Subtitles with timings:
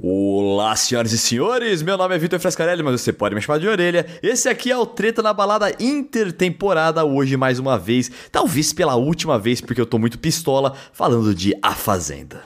[0.00, 3.68] Olá, senhoras e senhores, meu nome é Vitor Frescarelli, mas você pode me chamar de
[3.68, 4.04] orelha.
[4.24, 9.38] Esse aqui é o Treta na Balada Intertemporada, hoje mais uma vez, talvez pela última
[9.38, 12.42] vez, porque eu tô muito pistola, falando de A Fazenda.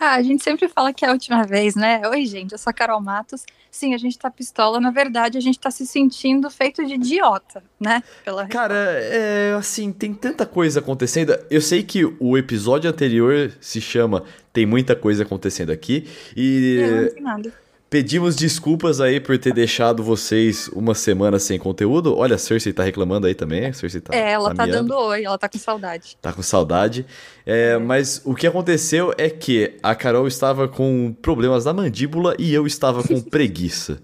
[0.00, 2.00] Ah, a gente sempre fala que é a última vez, né?
[2.08, 3.44] Oi, gente, eu sou a Carol Matos.
[3.70, 4.80] Sim, a gente tá pistola.
[4.80, 8.02] Na verdade, a gente tá se sentindo feito de idiota, né?
[8.24, 11.36] Pela Cara, é assim, tem tanta coisa acontecendo.
[11.50, 16.08] Eu sei que o episódio anterior se chama Tem Muita Coisa Acontecendo Aqui.
[16.36, 16.76] E.
[16.80, 17.67] Eu não sei nada.
[17.90, 22.14] Pedimos desculpas aí por ter deixado vocês uma semana sem conteúdo.
[22.14, 23.64] Olha, a Cersei tá reclamando aí também.
[23.64, 24.14] A Cersei tá.
[24.14, 26.18] É, ela tá, tá dando oi, ela tá com saudade.
[26.20, 27.06] Tá com saudade.
[27.46, 27.78] É, é.
[27.78, 32.66] Mas o que aconteceu é que a Carol estava com problemas na mandíbula e eu
[32.66, 33.98] estava com preguiça.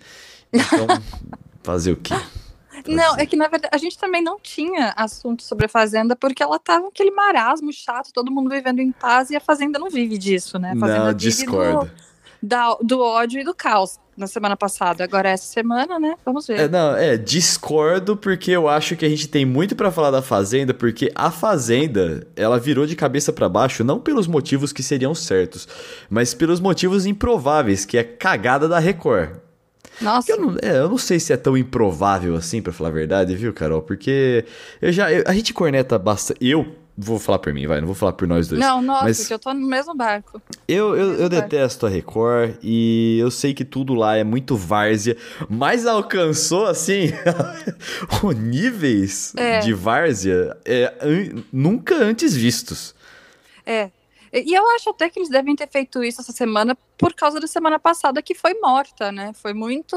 [0.50, 0.86] Então,
[1.62, 2.14] fazer o quê?
[2.86, 6.42] Não, é que na verdade a gente também não tinha assunto sobre a Fazenda porque
[6.42, 10.16] ela tava aquele marasmo chato, todo mundo vivendo em paz e a Fazenda não vive
[10.16, 10.72] disso, né?
[10.74, 11.84] A Fazenda não, discorda.
[11.84, 12.13] Do
[12.44, 15.02] da, do ódio e do caos na semana passada.
[15.02, 16.14] Agora essa semana, né?
[16.24, 16.60] Vamos ver.
[16.60, 20.22] É, não, é, discordo porque eu acho que a gente tem muito para falar da
[20.22, 25.14] Fazenda, porque a Fazenda, ela virou de cabeça para baixo não pelos motivos que seriam
[25.14, 25.66] certos,
[26.10, 29.36] mas pelos motivos improváveis, que é cagada da Record.
[30.00, 30.32] Nossa.
[30.32, 33.34] Eu não, é, eu não sei se é tão improvável assim, para falar a verdade,
[33.36, 33.80] viu, Carol?
[33.80, 34.44] Porque
[34.82, 37.94] eu já eu, a gente corneta bastante, eu Vou falar por mim, vai, não vou
[37.94, 38.60] falar por nós dois.
[38.60, 40.40] Não, nossa, mas porque eu tô no mesmo barco.
[40.68, 45.16] Eu, eu, eu detesto a Record e eu sei que tudo lá é muito várzea,
[45.48, 47.10] mas alcançou, assim,
[48.36, 49.58] níveis é.
[49.58, 52.94] de várzea é, an nunca antes vistos.
[53.66, 53.90] É,
[54.42, 57.46] e eu acho até que eles devem ter feito isso essa semana por causa da
[57.46, 59.32] semana passada que foi morta, né?
[59.34, 59.94] Foi muito.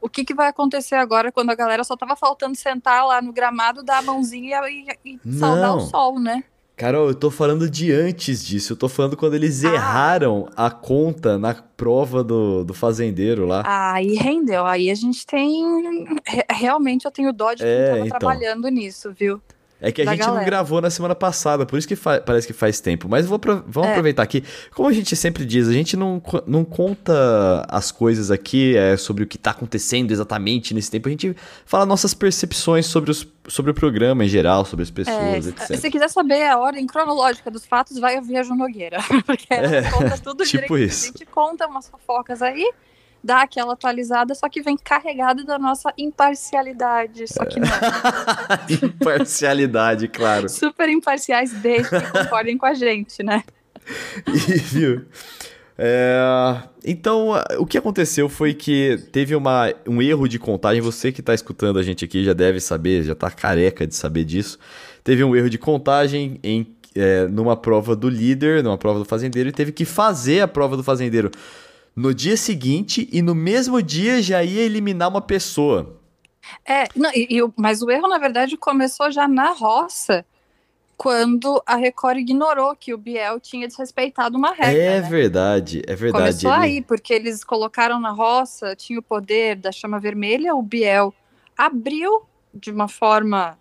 [0.00, 3.32] O que, que vai acontecer agora quando a galera só tava faltando sentar lá no
[3.32, 6.44] gramado, dar a mãozinha e, e saudar o sol, né?
[6.78, 8.74] Carol, eu tô falando de antes disso.
[8.74, 9.74] Eu tô falando quando eles ah.
[9.74, 13.64] erraram a conta na prova do, do fazendeiro lá.
[13.66, 14.64] Aí rendeu.
[14.64, 16.06] Aí a gente tem.
[16.48, 18.18] Realmente eu tenho dó de quem é, tava então.
[18.20, 19.42] trabalhando nisso, viu?
[19.80, 20.38] É que a gente galera.
[20.38, 23.08] não gravou na semana passada, por isso que parece que faz tempo.
[23.08, 23.92] Mas vou vamos é.
[23.92, 24.42] aproveitar aqui.
[24.74, 29.22] Como a gente sempre diz, a gente não, não conta as coisas aqui é, sobre
[29.22, 31.06] o que está acontecendo exatamente nesse tempo.
[31.06, 35.46] A gente fala nossas percepções sobre, os, sobre o programa em geral, sobre as pessoas,
[35.46, 35.76] é, etc.
[35.76, 38.98] Se quiser saber a ordem cronológica dos fatos, vai ouvir a Ju Nogueira.
[39.24, 40.78] Porque ela é, conta tudo tipo direito.
[40.78, 41.04] Isso.
[41.04, 42.68] A gente conta umas fofocas aí
[43.28, 47.28] dá aquela atualizada, só que vem carregado da nossa imparcialidade.
[47.28, 47.68] Só que não.
[48.88, 50.48] imparcialidade, claro.
[50.48, 53.44] Super imparciais desde que concordem com a gente, né?
[54.26, 55.06] E, viu?
[55.78, 60.82] É, então, o que aconteceu foi que teve uma, um erro de contagem.
[60.82, 64.24] Você que está escutando a gente aqui já deve saber, já está careca de saber
[64.24, 64.58] disso.
[65.02, 69.48] Teve um erro de contagem em, é, numa prova do líder, numa prova do fazendeiro,
[69.48, 71.30] e teve que fazer a prova do fazendeiro
[71.98, 75.98] no dia seguinte e no mesmo dia já ia eliminar uma pessoa.
[76.64, 80.24] É, não, e, e, mas o erro, na verdade, começou já na roça,
[80.96, 84.80] quando a Record ignorou que o Biel tinha desrespeitado uma regra.
[84.80, 85.08] É né?
[85.08, 86.24] verdade, é verdade.
[86.24, 86.62] Começou ele...
[86.62, 91.12] aí, porque eles colocaram na roça, tinha o poder da chama vermelha, o Biel
[91.56, 92.22] abriu
[92.54, 93.58] de uma forma.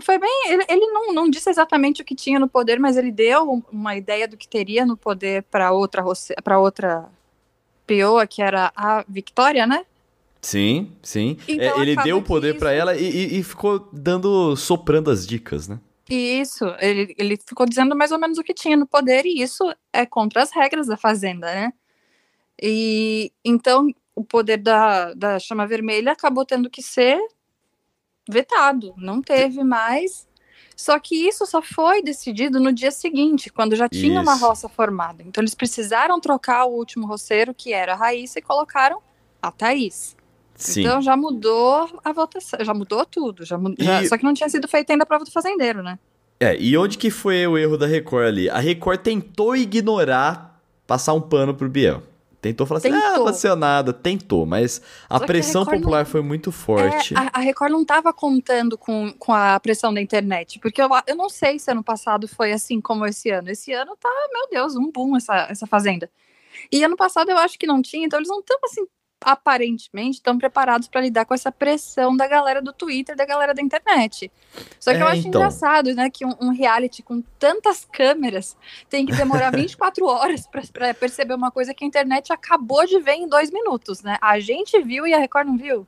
[0.00, 0.44] Foi bem.
[0.46, 3.96] Ele, ele não, não disse exatamente o que tinha no poder, mas ele deu uma
[3.96, 6.04] ideia do que teria no poder para outra,
[6.44, 7.10] para outra
[7.86, 9.84] Peoa, que era a Victoria, né?
[10.40, 11.36] Sim, sim.
[11.46, 15.26] Então, é, ele deu o poder para ela e, e, e, ficou dando, soprando as
[15.26, 15.78] dicas, né?
[16.10, 19.64] Isso, ele, ele ficou dizendo mais ou menos o que tinha no poder, e isso
[19.92, 21.72] é contra as regras da Fazenda, né?
[22.60, 27.18] E então o poder da, da chama vermelha acabou tendo que ser
[28.28, 30.26] vetado, não teve mais
[30.82, 34.22] só que isso só foi decidido no dia seguinte, quando já tinha isso.
[34.22, 35.22] uma roça formada.
[35.24, 39.00] Então eles precisaram trocar o último roceiro, que era a Raíssa, e colocaram
[39.40, 40.16] a Thaís.
[40.56, 40.80] Sim.
[40.80, 43.44] Então já mudou a votação, já mudou tudo.
[43.44, 43.76] Já, mud...
[43.78, 43.84] E...
[43.84, 44.04] já...
[44.06, 46.00] Só que não tinha sido feita ainda a prova do fazendeiro, né?
[46.40, 48.50] É, e onde que foi o erro da Record ali?
[48.50, 52.02] A Record tentou ignorar, passar um pano pro Biel.
[52.42, 53.28] Tentou falar tentou.
[53.28, 53.92] assim, ah, nada.
[53.92, 56.10] Tentou, mas a Só pressão a popular não...
[56.10, 57.14] foi muito forte.
[57.14, 60.88] É, a, a, Record não estava contando com, com a pressão da internet, porque eu,
[61.06, 63.48] eu não sei se ano passado foi assim como esse ano.
[63.48, 66.10] Esse ano tá, meu Deus, um boom essa, essa fazenda.
[66.70, 68.84] E ano passado eu acho que não tinha, então eles não estão assim
[69.24, 73.62] aparentemente estão preparados para lidar com essa pressão da galera do Twitter, da galera da
[73.62, 74.30] internet.
[74.78, 75.40] Só que é, eu acho então.
[75.40, 78.56] engraçado, né, que um, um, reality com tantas câmeras
[78.88, 83.14] tem que demorar 24 horas para perceber uma coisa que a internet acabou de ver
[83.14, 84.18] em dois minutos, né?
[84.20, 85.86] A gente viu e a Record não viu.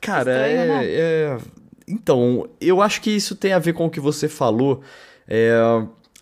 [0.00, 0.86] Cara, Estranho, é, né?
[0.86, 1.38] é...
[1.88, 4.82] Então, eu acho que isso tem a ver com o que você falou.
[5.26, 5.58] É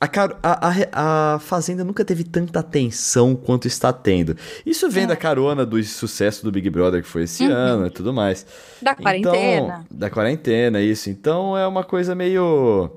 [0.01, 0.09] a,
[0.43, 4.35] a, a, a, Fazenda nunca teve tanta atenção quanto está tendo.
[4.65, 5.09] Isso vem é.
[5.09, 7.53] da carona do sucesso do Big Brother que foi esse uhum.
[7.53, 8.47] ano e tudo mais.
[8.81, 9.85] Da quarentena.
[9.85, 11.11] Então, da quarentena, isso.
[11.11, 12.91] Então é uma coisa meio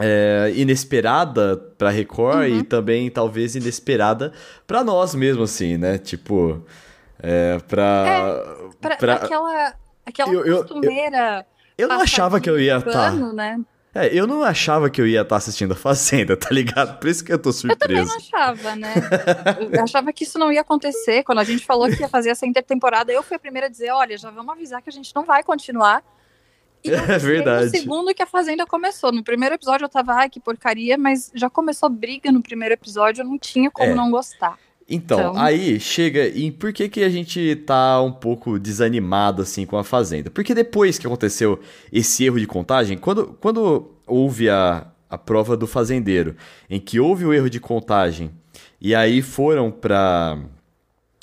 [0.00, 2.58] é, inesperada para Record uhum.
[2.58, 4.32] e também talvez inesperada
[4.66, 5.98] para nós mesmo, assim, né?
[5.98, 6.64] Tipo,
[7.20, 9.14] é, pra, é, pra, pra...
[9.14, 11.46] aquela, aquela eu, costumeira.
[11.78, 12.90] Eu, eu, eu não achava que eu ia estar.
[12.90, 13.12] Tá...
[13.12, 13.60] Né?
[13.94, 16.98] É, eu não achava que eu ia estar tá assistindo a Fazenda, tá ligado?
[16.98, 17.78] Por isso que eu tô surpreso.
[17.82, 18.94] Eu também não achava, né?
[19.70, 21.22] eu achava que isso não ia acontecer.
[21.24, 23.90] Quando a gente falou que ia fazer essa intertemporada, eu fui a primeira a dizer:
[23.90, 26.02] olha, já vamos avisar que a gente não vai continuar.
[26.82, 27.66] E é verdade.
[27.66, 29.12] No segundo que a Fazenda começou.
[29.12, 33.22] No primeiro episódio eu tava, ai, que porcaria, mas já começou briga no primeiro episódio,
[33.22, 33.94] eu não tinha como é.
[33.94, 34.58] não gostar.
[34.88, 39.64] Então, então, aí chega e por que que a gente tá um pouco desanimado assim
[39.64, 40.30] com a Fazenda?
[40.30, 41.60] Porque depois que aconteceu
[41.92, 46.36] esse erro de contagem, quando, quando houve a, a prova do fazendeiro,
[46.68, 48.30] em que houve o erro de contagem
[48.80, 50.38] e aí foram para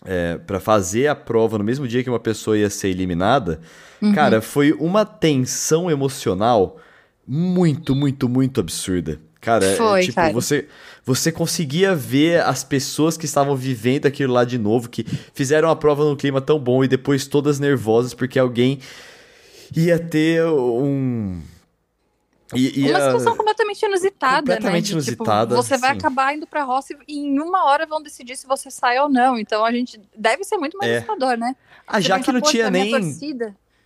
[0.05, 3.59] é, para fazer a prova no mesmo dia que uma pessoa ia ser eliminada,
[4.01, 4.13] uhum.
[4.13, 6.77] cara, foi uma tensão emocional
[7.27, 9.19] muito, muito, muito absurda.
[9.41, 10.33] Cara, é, foi, é, tipo, cara.
[10.33, 10.67] você
[11.05, 15.03] você conseguia ver as pessoas que estavam vivendo aquilo lá de novo, que
[15.33, 18.79] fizeram a prova num clima tão bom e depois todas nervosas porque alguém
[19.75, 21.41] ia ter um
[22.55, 22.89] ia...
[22.89, 24.41] Uma situação completamente inusitada, né?
[24.41, 24.91] completamente né?
[24.93, 25.55] inusitada.
[25.55, 28.71] tipo, você vai acabar indo pra roça e em uma hora vão decidir se você
[28.71, 29.37] sai ou não.
[29.37, 30.97] Então a gente deve ser muito mais é.
[30.97, 31.55] assustador, né?
[31.87, 32.91] Ah, já que não tinha nem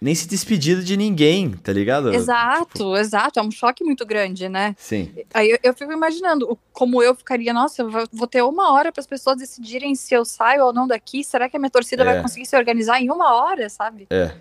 [0.04, 2.14] nem se despedido de ninguém, tá ligado?
[2.14, 2.98] Exato, tipo...
[2.98, 3.40] exato.
[3.40, 4.76] É um choque muito grande, né?
[4.78, 5.10] Sim.
[5.34, 9.00] Aí eu, eu fico imaginando como eu ficaria, nossa, eu vou ter uma hora para
[9.00, 11.24] as pessoas decidirem se eu saio ou não daqui.
[11.24, 12.06] Será que a minha torcida é.
[12.06, 14.06] vai conseguir se organizar em uma hora, sabe?
[14.10, 14.34] É.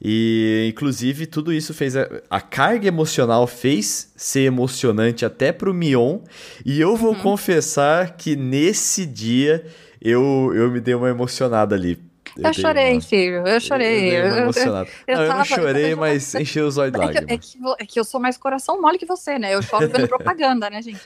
[0.00, 1.96] E, inclusive, tudo isso fez.
[1.96, 6.20] A, a, carga emocional fez ser emocionante até pro Mion.
[6.64, 7.20] E eu vou uhum.
[7.20, 9.66] confessar que nesse dia
[10.00, 12.11] eu, eu me dei uma emocionada ali.
[12.36, 13.00] Eu, eu chorei, uma...
[13.00, 13.46] filho.
[13.46, 14.10] Eu chorei.
[14.10, 14.50] Eu, eu, eu,
[15.06, 17.30] eu, não, não chorei, mas encheu os olhos de lágrimas.
[17.30, 19.54] É que, é que eu sou mais coração mole que você, né?
[19.54, 21.00] Eu choro vendo propaganda, né, gente?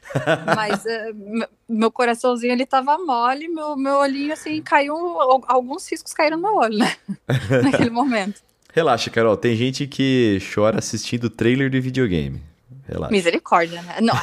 [0.54, 4.94] Mas uh, meu coraçãozinho, ele tava mole, meu, meu olhinho, assim, caiu...
[5.46, 6.96] Alguns riscos caíram no meu olho, né?
[7.62, 8.40] Naquele momento.
[8.72, 9.36] Relaxa, Carol.
[9.36, 12.42] Tem gente que chora assistindo trailer de videogame.
[12.86, 13.10] Relaxa.
[13.10, 13.96] Misericórdia, né?
[14.00, 14.14] Não,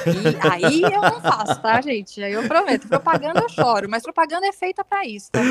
[0.50, 2.24] aí, aí eu não faço, tá, gente?
[2.24, 2.88] Aí eu prometo.
[2.88, 5.42] Propaganda eu choro, mas propaganda é feita para isso, tá?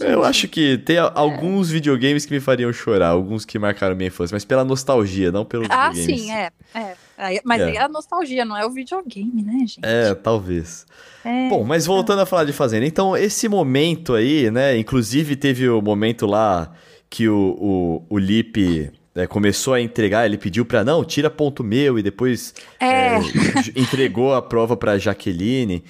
[0.00, 1.72] Eu acho que tem alguns é.
[1.72, 5.66] videogames que me fariam chorar, alguns que marcaram minha infância, mas pela nostalgia, não pelo
[5.68, 6.50] Ah, sim, é.
[6.74, 7.40] é.
[7.44, 7.74] Mas é.
[7.74, 9.80] é a nostalgia, não é o videogame, né, gente?
[9.82, 10.86] É, talvez.
[11.24, 14.76] É, Bom, mas voltando a falar de Fazenda, então esse momento aí, né?
[14.78, 16.72] Inclusive teve o momento lá
[17.10, 21.64] que o, o, o Lipe é, começou a entregar, ele pediu para não, tira ponto
[21.64, 23.16] meu e depois é.
[23.16, 23.20] É,
[23.74, 25.82] entregou a prova para Jaqueline.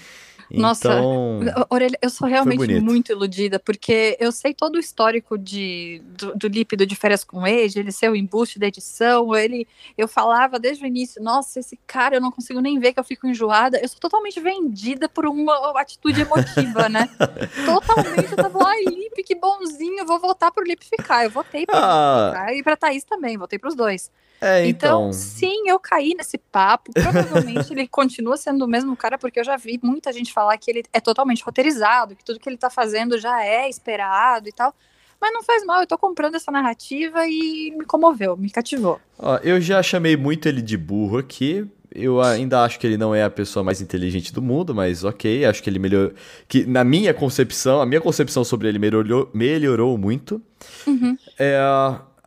[0.50, 6.02] Nossa, então, Orelha, eu sou realmente muito iludida, porque eu sei todo o histórico de,
[6.04, 9.66] do, do lípido de férias com Age, ele ser o embuste da edição, ele,
[9.96, 13.04] eu falava desde o início, nossa, esse cara eu não consigo nem ver que eu
[13.04, 17.08] fico enjoada, eu sou totalmente vendida por uma atitude emotiva, né?
[17.66, 21.66] totalmente, eu tava, ai, Lip, que bonzinho, eu vou voltar pro Lip ficar, eu votei
[21.66, 22.30] pra ah.
[22.30, 24.10] ficar, e pra Thaís também, votei pros dois.
[24.40, 25.08] É, então...
[25.08, 25.12] então...
[25.12, 26.92] sim, eu caí nesse papo.
[26.92, 30.70] Provavelmente ele continua sendo o mesmo cara, porque eu já vi muita gente falar que
[30.70, 34.74] ele é totalmente roteirizado, que tudo que ele tá fazendo já é esperado e tal.
[35.20, 39.00] Mas não faz mal, eu tô comprando essa narrativa e me comoveu, me cativou.
[39.18, 41.66] Ó, eu já chamei muito ele de burro aqui.
[41.92, 45.44] Eu ainda acho que ele não é a pessoa mais inteligente do mundo, mas ok,
[45.44, 46.12] acho que ele melhorou.
[46.46, 50.40] Que na minha concepção, a minha concepção sobre ele melhorou, melhorou muito.
[50.86, 51.16] Uhum.
[51.38, 51.58] É,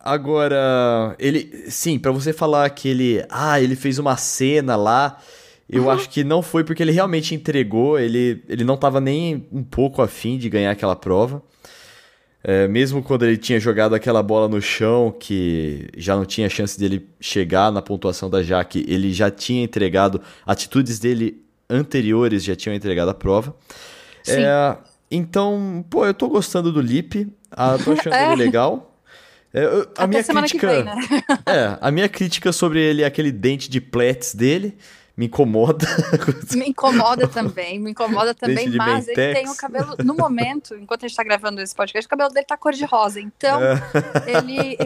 [0.04, 1.70] Agora, ele.
[1.70, 3.24] Sim, para você falar que ele.
[3.30, 5.16] Ah, ele fez uma cena lá.
[5.70, 5.90] Eu uhum.
[5.90, 10.02] acho que não foi porque ele realmente entregou, ele, ele não estava nem um pouco
[10.02, 11.42] afim de ganhar aquela prova.
[12.44, 16.78] É, mesmo quando ele tinha jogado aquela bola no chão, que já não tinha chance
[16.78, 21.40] dele chegar na pontuação da Jaque, ele já tinha entregado, atitudes dele
[21.70, 23.54] anteriores já tinham entregado a prova.
[24.26, 24.76] É,
[25.10, 28.32] então, pô, eu tô gostando do Lip, ah, tô achando é.
[28.32, 28.91] ele legal.
[29.54, 30.94] É, a minha crítica, vem, né?
[31.46, 34.76] é, a minha crítica sobre ele é aquele dente de plets dele
[35.14, 35.86] me incomoda.
[36.56, 39.18] Me incomoda também, me incomoda também, mas Mentex.
[39.18, 42.30] ele tem o cabelo, no momento, enquanto a gente tá gravando esse podcast, o cabelo
[42.30, 43.76] dele tá cor de rosa, então é.
[44.26, 44.76] ele...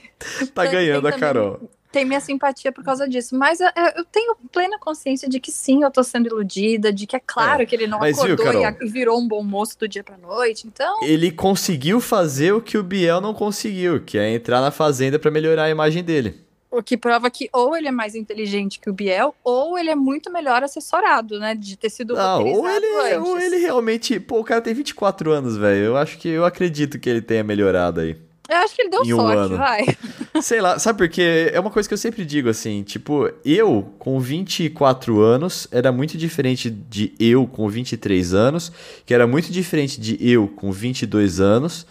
[0.54, 1.60] tá ganhando a Carol
[1.94, 3.38] tem minha simpatia por causa disso.
[3.38, 7.14] Mas eu, eu, tenho plena consciência de que sim, eu tô sendo iludida, de que
[7.14, 10.02] é claro é, que ele não acordou viu, e virou um bom moço do dia
[10.02, 11.04] pra noite, então...
[11.04, 15.30] Ele conseguiu fazer o que o Biel não conseguiu, que é entrar na Fazenda para
[15.30, 16.42] melhorar a imagem dele.
[16.68, 19.94] O que prova que ou ele é mais inteligente que o Biel, ou ele é
[19.94, 21.54] muito melhor assessorado, né?
[21.54, 23.28] De ter sido Não, ou ele, antes.
[23.28, 24.18] ou ele realmente.
[24.18, 25.84] Pô, o cara tem 24 anos, velho.
[25.84, 28.16] Eu acho que eu acredito que ele tenha melhorado aí.
[28.48, 29.56] Eu acho que ele deu um sorte, ano.
[29.56, 29.86] vai.
[30.42, 31.50] Sei lá, sabe por quê?
[31.52, 36.18] É uma coisa que eu sempre digo assim, tipo, eu com 24 anos era muito
[36.18, 38.70] diferente de eu com 23 anos,
[39.06, 41.86] que era muito diferente de eu com 22 anos.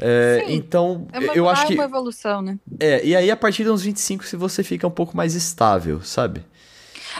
[0.00, 1.74] É, Sim, então, É uma, eu acho que.
[1.74, 2.58] uma evolução, né?
[2.80, 6.00] É, e aí a partir de uns 25 se você fica um pouco mais estável,
[6.02, 6.42] sabe?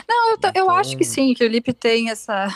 [0.09, 2.47] Não, eu, tô- eu Então- acho que sim, que o Lipe tem essa.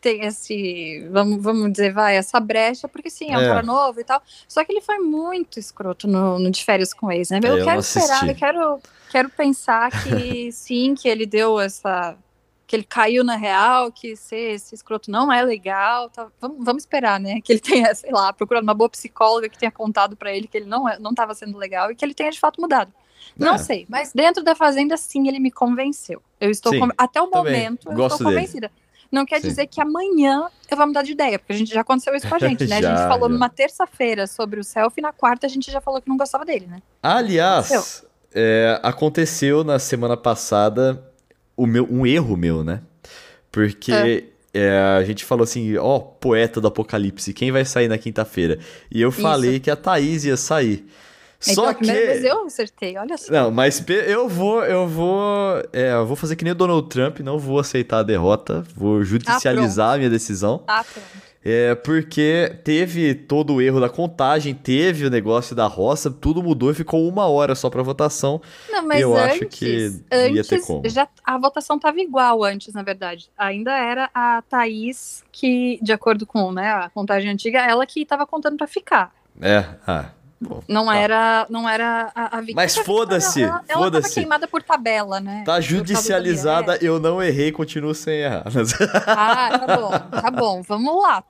[0.00, 1.06] Tem esse.
[1.10, 3.48] Vamos, vamos dizer, vai, essa brecha, porque sim, é um É.
[3.48, 4.22] cara novo e tal.
[4.46, 7.40] Só que ele foi muito escroto no, no de férias com ex, né?
[7.42, 12.16] É, Eu eu quero esperar, eu quero, quero pensar que sim, que ele deu essa.
[12.66, 16.10] Que ele caiu na real, que ser esse escroto não é legal.
[16.10, 16.28] tá?
[16.38, 17.40] Vamos, vamos esperar, né?
[17.40, 20.58] Que ele tenha, sei lá, procurado uma boa psicóloga que tenha contado pra ele que
[20.58, 22.92] ele não, é- não tava sendo legal e que ele tenha de fato mudado.
[23.36, 23.58] Não É.
[23.58, 26.22] sei, mas dentro da Fazenda, sim, ele me convenceu.
[26.40, 28.70] Eu estou Sim, conven- até o momento eu estou dele.
[29.10, 29.48] Não quer Sim.
[29.48, 32.34] dizer que amanhã eu vou mudar de ideia, porque a gente já aconteceu isso com
[32.34, 32.76] a gente, né?
[32.78, 33.32] a Já, gente falou já.
[33.34, 36.66] numa terça-feira sobre o selfie, na quarta a gente já falou que não gostava dele,
[36.66, 36.82] né?
[37.02, 41.02] Aliás, é, aconteceu na semana passada
[41.56, 42.82] o meu, um erro meu, né?
[43.50, 48.58] Porque é, a gente falou assim, ó, poeta do apocalipse, quem vai sair na quinta-feira?
[48.90, 50.86] E eu falei que a Thaís ia sair.
[51.40, 52.26] Então Só a primeira vez que.
[52.26, 53.32] eu acertei, olha só.
[53.32, 57.20] Não, mas eu vou, eu vou, é, eu vou fazer que nem o Donald Trump,
[57.20, 60.64] não vou aceitar a derrota, vou judicializar a minha decisão.
[60.66, 61.28] Ah, pronto.
[61.44, 66.72] É porque teve todo o erro da contagem, teve o negócio da roça, tudo mudou
[66.72, 68.40] e ficou uma hora só pra votação.
[68.68, 70.88] Não, mas Eu antes, acho que antes ia ter como.
[70.88, 73.30] já a votação estava igual antes, na verdade.
[73.38, 78.26] Ainda era a Thaís que, de acordo com né, a contagem antiga, ela que estava
[78.26, 79.14] contando para ficar.
[79.40, 80.96] É, ah, bom, Não tá.
[80.96, 82.54] era, não era a, a Vicky.
[82.54, 85.42] Mas foda-se, Ela, ela queimada por tabela, né?
[85.44, 88.44] Tá judicializada, eu não errei, continuo sem errar.
[89.06, 89.90] Ah, tá bom,
[90.20, 91.24] tá bom, vamos lá.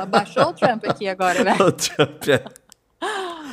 [0.00, 1.56] Abaixou o Trump aqui agora, né?
[1.60, 2.44] O Trump é-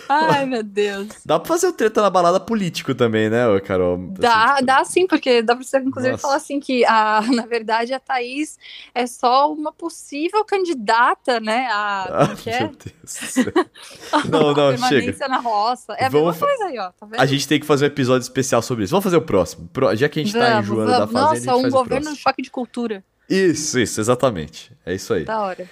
[0.10, 1.08] Ai, meu Deus.
[1.26, 3.98] Dá pra fazer o treta na balada político também, né, Carol?
[4.20, 6.22] Dá, Assim, tipo, dá sim, porque dá pra você, inclusive, Nossa.
[6.22, 8.58] falar assim que, a, na verdade, a Thaís
[8.94, 11.68] é só uma possível candidata, né?
[11.72, 12.60] A, Ah, que é?
[12.60, 13.54] meu Deus do céu.
[14.30, 15.28] Não, não, a permanência chega.
[15.28, 15.94] na roça.
[15.94, 16.92] É a Vamos mesma coisa aí, ó.
[16.92, 17.08] Tá?
[17.18, 18.92] A gente tem que fazer um episódio especial sobre isso.
[18.92, 19.70] Vamos fazer o próximo.
[19.96, 21.14] Já que a gente tá Vamos, enjoando da vamos.
[21.30, 23.04] fazenda, a Nossa, um governo choque de cultura.
[23.30, 24.72] Isso, isso, exatamente.
[24.86, 25.24] É isso aí.
[25.26, 25.70] Da hora.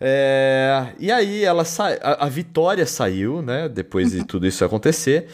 [0.00, 1.88] É, e aí ela sa...
[2.02, 3.68] a, a Vitória saiu, né?
[3.68, 5.26] Depois de tudo isso acontecer,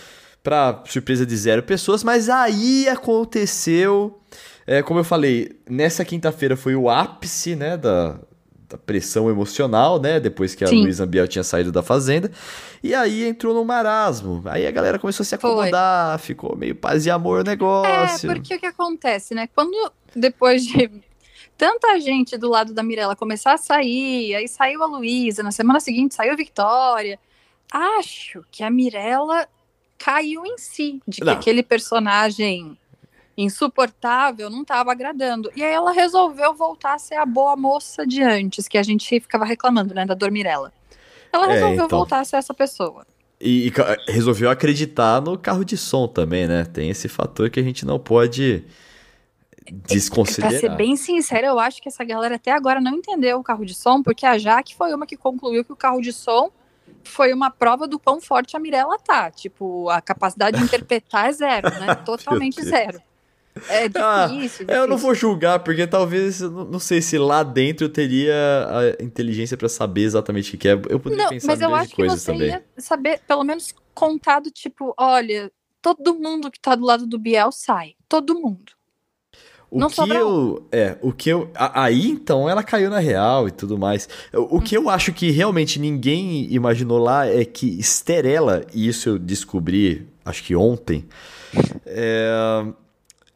[0.42, 4.19] pra surpresa de zero pessoas, mas aí aconteceu.
[4.66, 7.76] é, como eu falei, nessa quinta-feira foi o ápice, né?
[7.76, 8.16] Da,
[8.69, 10.19] da pressão emocional, né?
[10.21, 10.83] Depois que a Sim.
[10.83, 12.31] Luísa Ambiel tinha saído da fazenda.
[12.83, 14.42] E aí entrou no marasmo.
[14.47, 15.50] Aí a galera começou a se Foi.
[15.50, 18.28] acomodar, ficou meio paz e amor o É, negócio.
[18.33, 19.49] porque o que acontece, né?
[19.54, 20.90] Quando depois de
[21.56, 25.80] tanta gente do lado da Mirella começar a sair, aí saiu a Luísa, na semana
[25.80, 27.18] seguinte saiu a Vitória.
[27.71, 29.47] Acho que a Mirella
[29.99, 31.32] caiu em si, de que Não.
[31.32, 32.76] aquele personagem
[33.37, 35.50] insuportável não estava agradando.
[35.56, 39.09] E aí ela resolveu voltar a ser a boa moça de antes, que a gente
[39.21, 40.73] ficava reclamando, né, da Dor Mirella.
[41.32, 41.99] Ela É, resolveu então.
[41.99, 43.06] voltar a ser essa pessoa.
[43.40, 46.64] E, e resolveu acreditar no carro de som também, né?
[46.64, 48.64] Tem esse fator que a gente não pode
[49.64, 50.52] Pra desconsiderar.
[50.61, 53.75] ser bem sincera, eu acho que essa galera até agora não entendeu o carro de
[53.75, 56.50] som, porque a Jaque foi uma que concluiu que o carro de som
[57.04, 59.31] foi uma prova do quão forte a Mirella tá.
[59.31, 61.95] Tipo, a capacidade de interpretar é zero, né?
[61.97, 63.00] Totalmente zero.
[63.69, 64.66] É Ah, difícil.
[64.66, 64.99] Eu não difícil.
[64.99, 68.35] vou julgar, porque talvez, não sei se lá dentro eu teria
[68.99, 70.73] a inteligência pra saber exatamente o que é.
[70.73, 72.49] Eu poderia Não, pensar mas eu acho que coisas você também.
[72.49, 75.52] ia saber, pelo menos, contado, tipo, olha,
[75.83, 77.95] todo mundo que tá do lado do Biel sai.
[78.09, 78.73] Todo mundo.
[79.75, 80.67] O Não que eu.
[80.71, 81.50] É, o que eu.
[81.55, 84.07] a- Aí então ela caiu na real e tudo mais.
[84.35, 84.85] O, o que Uhum.
[84.85, 90.45] eu acho que realmente ninguém imaginou lá é que Esterela, e isso eu descobri, acho
[90.45, 91.07] que ontem,
[91.87, 92.64] é,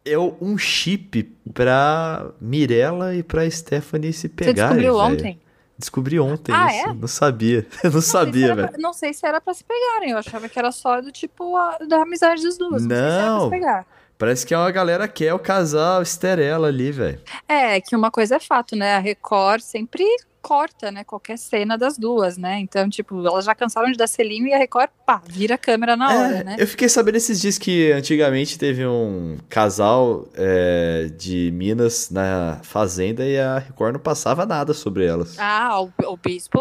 [0.05, 1.23] é um chip
[1.55, 4.55] pra Mirella e pra Stephanie se Você pegarem.
[4.76, 5.14] descobriu velho.
[5.14, 5.40] ontem?
[5.78, 6.88] Descobri ontem Ah, isso.
[6.88, 6.95] é?
[6.95, 7.66] Não sabia.
[7.83, 8.71] Eu não, Não sabia, velho.
[8.78, 10.11] não sei se era pra se pegarem.
[10.11, 12.83] Eu achava que era só do tipo a- da amizade das duas.
[12.85, 13.85] Não, sei se era pra Não.
[14.18, 17.20] Parece que é uma galera que é o casal Esterela ali, velho.
[17.49, 18.96] É, que uma coisa é fato, né?
[18.96, 20.04] A Record sempre
[20.40, 21.02] corta, né?
[21.02, 22.61] Qualquer cena das duas, né?
[22.61, 25.96] Então, tipo, elas já cansaram de dar selinho e a Record, pá, vira a câmera
[25.96, 26.56] na hora, É, né?
[26.56, 33.25] Eu fiquei sabendo esses dias que antigamente teve um casal é, de Minas na fazenda
[33.25, 35.37] e a Record não passava nada sobre elas.
[35.38, 36.61] Ah, o, o bispo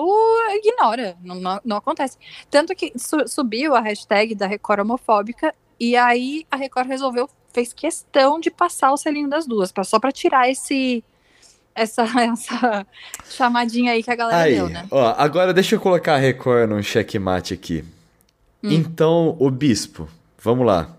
[0.49, 2.17] ignora, não, não, não acontece.
[2.49, 7.73] Tanto que su- subiu a hashtag da Record homofóbica E aí a Record resolveu, fez
[7.73, 11.03] questão de passar o selinho das duas, só para tirar esse
[11.73, 12.85] essa, essa
[13.29, 14.85] chamadinha aí que a galera Aí, deu, né?
[14.91, 17.83] ó, agora deixa eu colocar a Record num checkmate aqui.
[18.63, 18.69] Hum.
[18.71, 20.07] Então, o bispo,
[20.41, 20.89] vamos lá.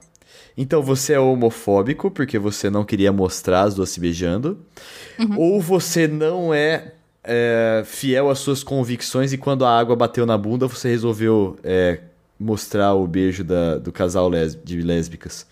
[0.59, 4.59] Então você é homofóbico porque você não queria mostrar as duas se beijando,
[5.19, 5.39] Uhum.
[5.39, 6.93] ou você não é,
[7.25, 12.01] é, fiel às suas convicções e quando a água bateu na bunda você resolveu é,
[12.39, 14.31] mostrar o beijo da- do casal
[14.65, 15.47] de lésbicas.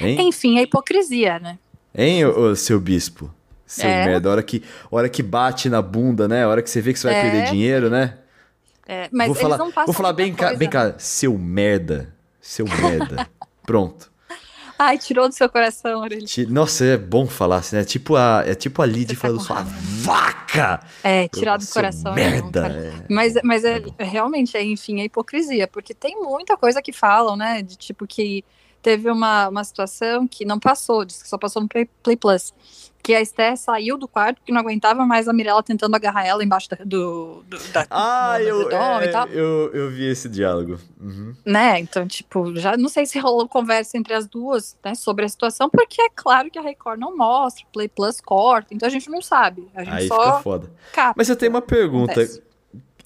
[0.00, 0.28] Hein?
[0.28, 1.58] Enfim, a hipocrisia, né?
[1.94, 3.32] Hein, ô, ô, seu bispo?
[3.66, 4.04] Seu É.
[4.06, 6.44] merda, a hora que, a hora que bate na bunda, né?
[6.44, 7.22] A hora que você vê que você vai É.
[7.22, 8.18] perder dinheiro, né?
[8.86, 10.72] É, mas vou eles falar, não passam vou falar bem cá, bem né?
[10.72, 13.28] cá, seu merda, seu merda.
[13.64, 14.10] Pronto.
[14.76, 16.26] Ai, tirou do seu coração, Aurelia.
[16.26, 17.84] Ti- Nossa, é bom falar assim, né?
[17.84, 20.80] Tipo a, é tipo a Lid tá falando sua vaca.
[21.04, 22.16] É, tirar do coração.
[22.16, 22.66] é bom, Merda.
[22.68, 23.04] é.
[23.08, 27.36] Mas, mas é, É realmente, é, enfim, é hipocrisia, porque tem muita coisa que falam,
[27.36, 27.62] né?
[27.62, 28.42] De tipo que
[28.82, 32.52] teve uma, uma situação que não passou, diz que só passou no Play, Play Plus.
[33.02, 36.44] Que a Esté saiu do quarto porque não aguentava mais a Mirella tentando agarrar ela
[36.44, 39.26] embaixo da, do, do, da, Ah, do eu, é, e tal.
[39.28, 40.78] eu, eu vi esse diálogo.
[41.00, 41.34] Uhum.
[41.46, 41.80] Né?
[41.80, 45.70] Então, tipo, já não sei se rolou conversa entre as duas, né, sobre a situação,
[45.70, 49.08] porque é claro que a Record não mostra, o Play Plus corta, então a gente
[49.08, 49.66] não sabe.
[49.74, 50.70] A gente Aí só fica foda.
[50.92, 51.14] capta.
[51.16, 52.12] Mas eu tenho uma pergunta.
[52.12, 52.42] Acontece.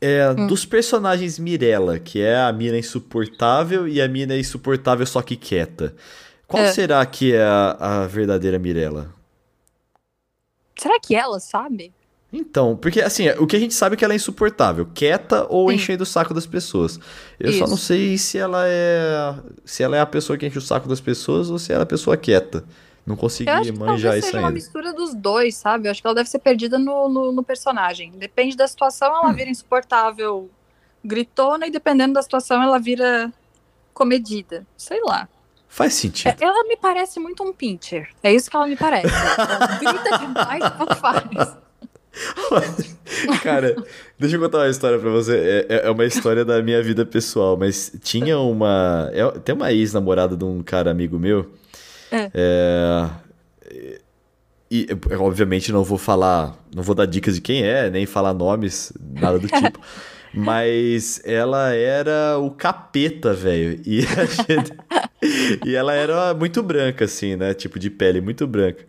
[0.04, 0.46] É, Hum.
[0.46, 5.94] Dos personagens Mirella, que é a mina insuportável e a mina insuportável só que quieta.
[6.46, 6.72] Qual É.
[6.72, 9.08] será que é a, a verdadeira Mirella?
[10.78, 11.92] Será que ela sabe?
[12.32, 15.68] Então, porque assim, o que a gente sabe é que ela é insuportável, quieta ou
[15.70, 15.76] Sim.
[15.76, 16.98] enchendo o saco das pessoas.
[17.38, 17.70] Eu só Isso.
[17.70, 19.34] não sei se ela é
[19.64, 21.84] se ela é a pessoa que enche o saco das pessoas ou se ela é
[21.84, 22.64] a pessoa quieta.
[23.06, 25.86] Não consegui Eu acho que manjar isso seja uma mistura dos dois, sabe?
[25.88, 28.10] Eu acho que ela deve ser perdida no, no, no personagem.
[28.12, 29.34] Depende da situação, ela Hum.
[29.34, 30.48] vira insuportável,
[31.04, 33.30] gritona, e dependendo da situação, ela vira
[33.92, 34.66] comedida.
[34.76, 35.28] Sei lá.
[35.68, 36.28] Faz sentido.
[36.28, 38.08] É, Ela me parece muito um pincher.
[38.22, 39.08] É isso que ela me parece.
[39.08, 41.56] Ela grita demais e não faz.
[43.42, 43.74] Cara,
[44.18, 45.66] deixa eu contar uma história pra você.
[45.68, 49.10] É, é uma história da minha vida pessoal, mas tinha uma.
[49.12, 51.50] é- tem uma ex-namorada de um cara amigo meu.
[52.14, 52.30] É.
[52.34, 54.00] É,
[54.70, 56.56] E, eu, obviamente não vou falar.
[56.74, 59.78] Não vou dar dicas de quem é, nem falar nomes, nada do tipo.
[60.32, 63.80] Mas ela era o capeta, velho.
[63.86, 64.00] E,
[64.48, 64.72] gente-
[65.64, 67.54] e ela era muito branca, assim, né?
[67.54, 68.84] Tipo, de pele muito branca.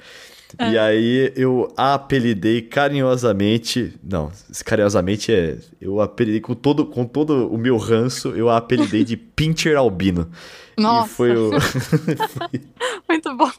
[0.59, 3.93] E aí eu a apelidei carinhosamente.
[4.01, 4.31] Não,
[4.63, 5.57] carinhosamente é.
[5.81, 10.29] Eu apelidei com todo, com todo o meu ranço, eu a apelidei de Pincher Albino.
[10.77, 11.49] Nossa, E foi o,
[13.09, 13.51] muito bom.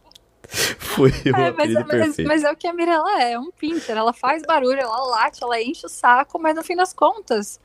[0.78, 3.50] foi o É, mas, apelido mas- mas é o que a Mirella é, é um
[3.50, 3.96] pincher.
[3.96, 7.58] Ela faz barulho, ela late, ela enche o saco, mas no fim das contas,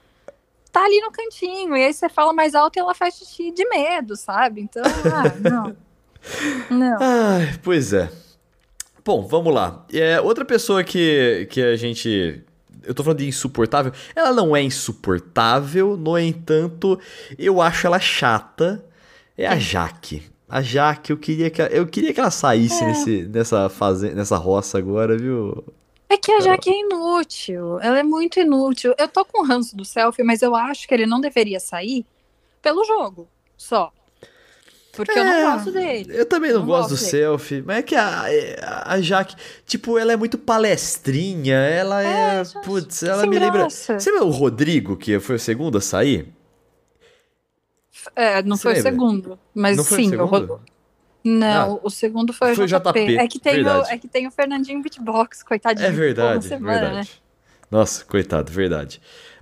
[0.71, 1.75] tá ali no cantinho.
[1.77, 4.61] E aí você fala mais alto e ela faz xixi de medo, sabe?
[4.61, 5.75] Então, ah, não.
[6.69, 6.97] Não.
[7.01, 8.07] Ai, pois é.
[9.03, 9.83] Bom, vamos lá.
[9.91, 12.43] É, outra pessoa que, que a gente.
[12.83, 13.91] Eu tô falando de insuportável.
[14.15, 16.99] Ela não é insuportável, no entanto,
[17.39, 18.85] eu acho ela chata.
[19.37, 20.23] É a Jaque.
[20.47, 22.87] A Jaque, eu queria que, ela- eu queria que ela saísse É.
[22.87, 25.63] nesse, nessa, faze, nessa roça agora, viu?
[26.09, 27.79] É que a Jaque é inútil.
[27.79, 28.93] Ela é muito inútil.
[28.97, 32.05] Eu tô com o ranço do selfie, mas eu acho que ele não deveria sair
[32.61, 33.93] pelo jogo só.
[34.91, 36.11] Porque eu É, não gosto dele.
[36.13, 37.11] Eu também não, Não gosto do gosto dele.
[37.11, 38.25] selfie, mas é que a,
[38.87, 42.35] a Jaque, tipo, ela é muito palestrinha, ela é.
[42.37, 43.59] eu acho putz, ela me lembra.
[43.61, 43.97] graça.
[43.97, 46.27] Você viu o Rodrigo, que foi o segundo a sair?
[48.15, 48.91] É, não Você foi o lembra?
[48.91, 49.39] segundo.
[49.53, 50.61] Mas Não foi o sim, segundo?
[51.23, 52.77] Não, o segundo foi, Foi o o JP.
[53.05, 55.87] JP, É que tem, o, é que tem o Fernandinho Beatbox, coitadinho.
[55.87, 56.95] É verdade, semana, verdade.
[56.95, 57.15] né?
[57.69, 58.99] Nossa, coitado, verdade.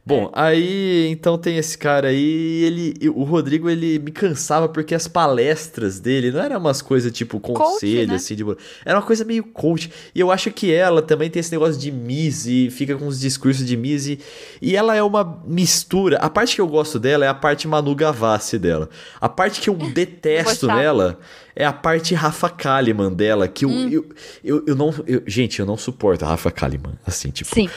[0.09, 0.41] Bom, É.
[0.41, 5.99] aí então tem esse cara aí, ele, o Rodrigo ele me cansava porque as palestras
[5.99, 8.15] dele não eram umas coisas tipo conselho né?
[8.15, 8.43] assim, de,
[8.83, 9.89] era uma coisa meio coach.
[10.13, 13.19] E eu acho que ela também tem esse negócio de Miss e fica com os
[13.19, 16.17] discursos de Miss e, ela é uma mistura.
[16.17, 18.89] A parte que eu gosto dela é a parte Manu Gavassi dela.
[19.21, 21.19] A parte que eu detesto nela
[21.55, 23.89] é a parte Rafa Kalimann dela, que eu, Hum.
[23.89, 24.05] eu,
[24.43, 24.93] eu, eu não.
[25.05, 26.93] eu- gente, eu não suporto a Rafa Kalimann.
[27.05, 27.53] Assim, tipo.
[27.53, 27.69] Sim.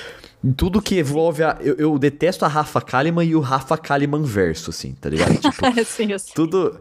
[0.56, 1.56] Tudo que envolve a.
[1.60, 5.38] Eu, eu detesto a Rafa Kalimann e o Rafa Kalimann verso, assim, tá ligado?
[5.38, 6.34] Tipo, Sim, eu sei.
[6.34, 6.80] tudo.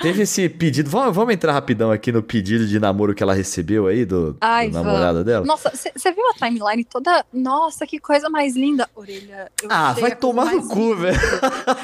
[0.00, 0.88] Teve esse pedido.
[0.88, 4.68] Vamos, vamos entrar rapidão aqui no pedido de namoro que ela recebeu aí do, Ai,
[4.68, 5.44] do namorado dela?
[5.44, 7.26] Nossa, você viu a timeline toda?
[7.32, 8.88] Nossa, que coisa mais linda.
[8.94, 9.50] Orelha.
[9.68, 11.18] Ah, vai tomar no cu, velho.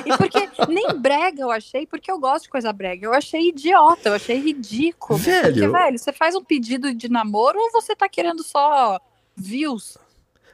[0.06, 3.04] E porque nem brega eu achei, porque eu gosto de coisa brega.
[3.04, 5.18] Eu achei idiota, eu achei ridículo.
[5.18, 5.54] Velho.
[5.54, 9.00] Porque, velho, você faz um pedido de namoro ou você tá querendo só
[9.36, 9.98] views?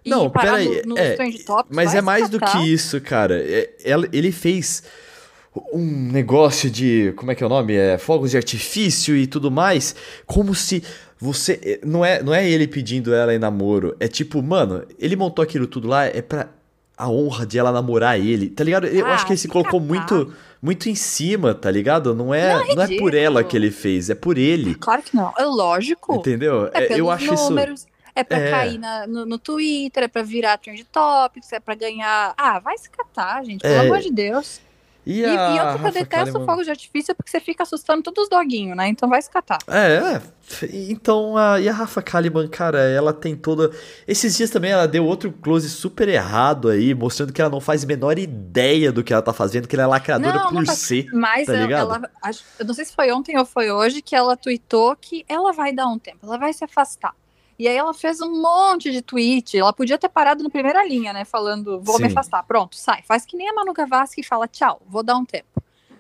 [0.06, 1.44] Não, peraí, No, no é, Topics?
[1.70, 3.40] Mas é mais do que isso, cara.
[3.42, 3.70] É-
[4.12, 4.82] ele fez
[5.72, 7.12] um negócio de.
[7.16, 7.74] Como é que é o nome?
[7.74, 9.94] É, fogos de artifício e tudo mais.
[10.26, 10.82] Como se
[11.18, 11.60] você.
[11.62, 13.96] Eh, não é, não é ele pedindo ela em namoro.
[14.00, 16.48] É tipo, mano, ele montou aquilo tudo lá, é pra
[16.96, 18.86] a honra de ela namorar ele, tá ligado?
[18.86, 19.86] Eu Ah, acho que ele se colocou tá.
[19.86, 22.14] muito muito em cima, tá ligado?
[22.14, 24.74] Não é, Não, não, é é por ela que ele fez, é por ele.
[24.76, 25.32] Claro que não.
[25.36, 26.14] É lógico.
[26.14, 26.70] Entendeu?
[26.72, 27.52] É É, eu acho isso.
[28.14, 28.50] É pra É.
[28.50, 32.34] cair na- no, no Twitter, é pra virar trend topics, é pra ganhar.
[32.36, 33.80] Ah, vai se catar, gente, pelo É.
[33.80, 34.60] amor de Deus.
[35.06, 37.62] E, E, e a outra que eu detesto Kalimann- fogo de artifício porque você fica
[37.62, 38.88] assustando todos os doguinhos, né?
[38.88, 39.58] Então vai se catar.
[39.68, 40.22] É, é.
[40.72, 43.70] Então, a, e a Rafa Kalimann, cara, ela tem toda.
[44.08, 47.84] Esses dias também ela deu outro close super errado aí, mostrando que ela não faz
[47.84, 50.64] a menor ideia do que ela tá fazendo, que ela é lacradora Não, por não.
[51.12, 52.10] Mas Tá ela,
[52.58, 55.70] eu não sei se foi ontem ou foi hoje que ela tweetou que ela vai
[55.70, 57.14] dar um tempo, ela vai se afastar.
[57.58, 59.56] E aí ela fez um monte de tweet.
[59.56, 61.24] Ela podia ter parado na primeira linha, né?
[61.24, 62.12] Falando, vou me Sim.
[62.12, 62.42] afastar.
[62.44, 63.02] Pronto, sai.
[63.02, 65.53] Faz que nem a Manu Gavassi que fala, tchau, vou dar um tempo.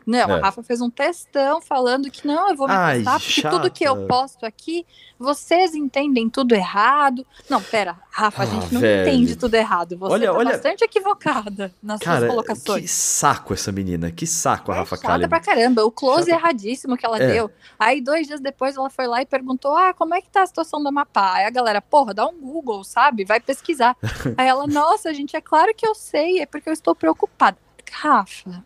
[0.06, 0.32] Não, É.
[0.32, 3.70] a Rafa fez um textão falando que não, eu vou me Ai, afastar, porque tudo
[3.70, 4.06] que eu chata.
[4.06, 4.86] posto aqui,
[5.18, 7.26] vocês entendem tudo errado.
[7.48, 9.08] Não, pera, Rafa, a Ah, gente não velho.
[9.08, 9.96] entende tudo errado.
[9.96, 12.90] Você Olha, tá olha- bastante equivocada nas Cara, suas que colocações.
[12.90, 15.28] saco essa menina, que saco a É Rafa chata Kalimann.
[15.30, 15.84] pra caramba.
[15.84, 16.32] O close Chata.
[16.42, 17.26] erradíssimo que ela É.
[17.32, 17.50] deu.
[17.78, 20.46] Aí, dois dias depois, ela foi lá e perguntou: Ah, como é que tá a
[20.46, 21.34] situação do Amapá?
[21.34, 23.24] Aí a galera, porra, dá um Google, sabe?
[23.24, 23.96] Vai pesquisar.
[24.36, 27.56] Aí ela, nossa, gente, é claro que eu sei, é porque eu estou preocupada.
[27.92, 28.64] Rafa.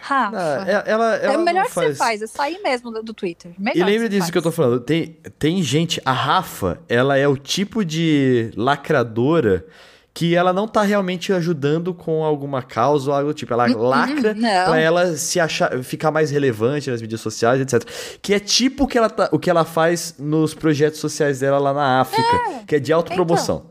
[0.00, 0.36] Rafa.
[0.36, 3.14] Ah, é- ela, ela é o melhor que você faz, é sair mesmo do, do
[3.14, 3.52] Twitter.
[3.58, 4.30] Melhor E lembre você disso faz.
[4.30, 4.80] que eu tô falando.
[4.80, 6.00] Tem, tem gente.
[6.04, 9.64] A Rafa, ela é o tipo de lacradora
[10.12, 13.52] que ela não tá realmente ajudando com alguma causa ou algo do tipo.
[13.52, 14.64] Ela lacra Hum, não.
[14.64, 17.88] pra ela se achar, ficar mais relevante nas mídias sociais, etc.
[18.20, 21.58] Que é tipo o que ela, tá- o que ela faz nos projetos sociais dela
[21.58, 23.66] lá na África, que é de autopromoção.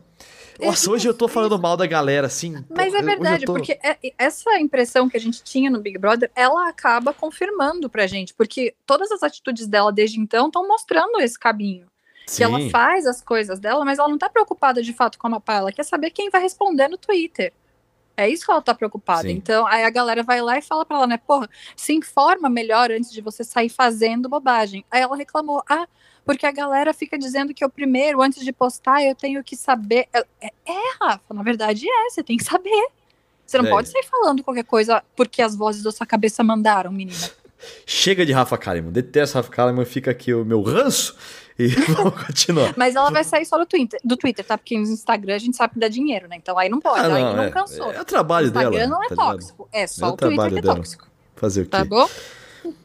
[0.66, 2.64] Nossa, hoje eu tô falando mal da galera, assim.
[2.68, 6.30] Mas é verdade, tô- porque é- essa impressão que a gente tinha no Big Brother,
[6.34, 11.38] ela acaba confirmando pra gente, porque todas as atitudes dela desde então estão mostrando esse
[11.38, 11.86] caminho.
[12.26, 12.70] Que ela Sim.
[12.70, 15.72] faz as coisas dela, mas ela não tá preocupada de fato com a Mapa, ela
[15.72, 17.52] quer saber quem vai responder no Twitter.
[18.16, 19.22] É isso que ela tá preocupada.
[19.22, 19.30] Sim.
[19.30, 22.90] Então, aí a galera vai lá e fala pra ela, né, porra, se informa melhor
[22.90, 24.84] antes de você sair fazendo bobagem.
[24.90, 25.88] Aí ela reclamou, ah,
[26.24, 30.06] porque a galera fica dizendo que eu primeiro, antes de postar, eu tenho que saber.
[30.12, 32.88] É, é, é, Rafa, na verdade é, você tem que saber.
[33.46, 33.70] Você não É.
[33.70, 37.30] pode sair falando qualquer coisa porque as vozes da sua cabeça mandaram, menina.
[37.84, 38.90] Chega de Rafa Kalimann.
[38.92, 41.14] Detesto Rafa Kalimann, fica aqui o meu ranço.
[41.58, 42.72] E vamos continuar.
[42.76, 44.56] Mas ela vai sair só do Twitter, do Twitter, tá?
[44.56, 46.36] Porque no Instagram a gente sabe que dá dinheiro, né?
[46.36, 47.92] Então aí não pode, Ah, aí não, não é, cansou.
[47.92, 48.86] é o trabalho o Instagram dela.
[48.86, 49.32] não é tá ligado?
[49.32, 50.76] tóxico, é só É o o Twitter que é dela.
[50.76, 51.06] tóxico,
[51.36, 51.70] Fazer o quê?
[51.70, 52.08] tá bom?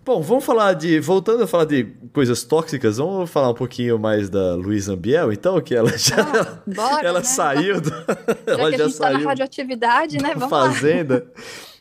[0.05, 0.99] Bom, vamos falar de.
[0.99, 5.59] Voltando a falar de coisas tóxicas, vamos falar um pouquinho mais da Luísa Ambiel, então,
[5.61, 6.15] que ela já.
[6.21, 7.25] Ah, bora, ela né?
[7.25, 7.81] saiu.
[7.81, 7.89] Do,
[8.47, 10.29] Já ela que a já gente tá na saiu radioatividade, né?
[10.29, 10.71] da Vamos lá.
[10.71, 11.27] fazenda.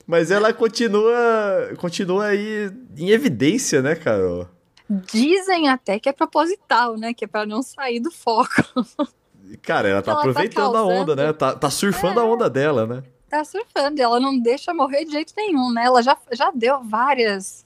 [0.06, 1.12] Mas ela continua.
[1.76, 4.48] Continua aí em evidência, né, Carol?
[5.12, 7.14] Dizem até que é proposital, né?
[7.14, 8.50] Que é pra não sair do foco.
[9.62, 11.12] Cara, ela tá Ela tá aproveitando a onda.
[11.12, 11.16] É.
[11.16, 11.32] né?
[11.32, 13.02] Tá, tá surfando a onda dela, né?
[13.28, 15.84] Tá surfando, e ela não deixa morrer de jeito nenhum, né?
[15.84, 17.64] Ela já, já deu várias.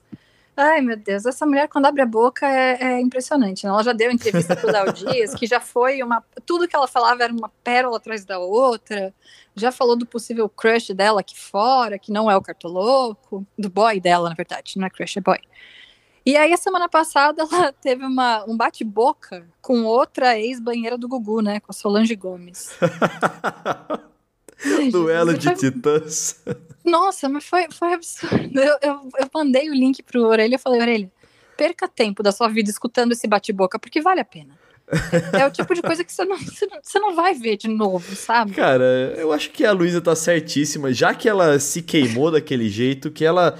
[0.61, 3.63] Ai, meu Deus, essa mulher, quando abre a boca, é, é impressionante.
[3.63, 3.69] né?
[3.69, 6.21] Ela já deu entrevista pro Léo Dias, que já foi uma.
[6.45, 9.13] Tudo que ela falava era uma pérola atrás da outra.
[9.55, 13.47] Já falou do possível crush dela aqui fora, que não é o cartoloco.
[13.57, 15.39] Do boy dela, na verdade, não é crush, é boy.
[16.25, 21.41] E aí, a semana passada, ela teve uma, um bate-boca com outra ex-banheira do Gugu,
[21.41, 21.61] né?
[21.61, 22.77] Com a Solange Gomes.
[24.91, 26.41] Duelo de foi titãs.
[26.83, 28.59] nossa, mas foi, foi absurdo.
[28.59, 31.11] Eu, eu, eu mandei o link pro Orelha e falei, Orelha,
[31.55, 34.57] perca tempo da sua vida escutando esse bate-boca, porque vale a pena.
[35.33, 37.67] É o tipo de coisa que você não, você não, você não vai ver de
[37.67, 38.53] novo, sabe?
[38.53, 40.91] Cara, eu acho que a Luísa tá certíssima.
[40.91, 43.57] Já que ela se queimou daquele jeito, que ela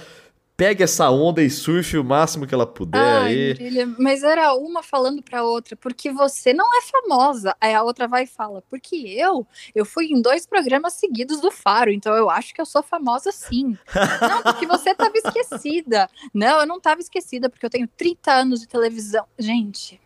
[0.60, 3.86] pegue essa onda e surfe o máximo que ela puder Ai, aí.
[3.98, 7.56] Mas era uma falando pra outra, porque você não é famosa.
[7.58, 11.50] Aí a outra vai e fala, porque eu, eu fui em dois programas seguidos do
[11.50, 13.74] Faro, então eu acho que eu sou famosa sim.
[14.20, 16.06] não, porque você tava esquecida.
[16.34, 19.24] Não, eu não tava esquecida, porque eu tenho 30 anos de televisão.
[19.38, 19.98] Gente,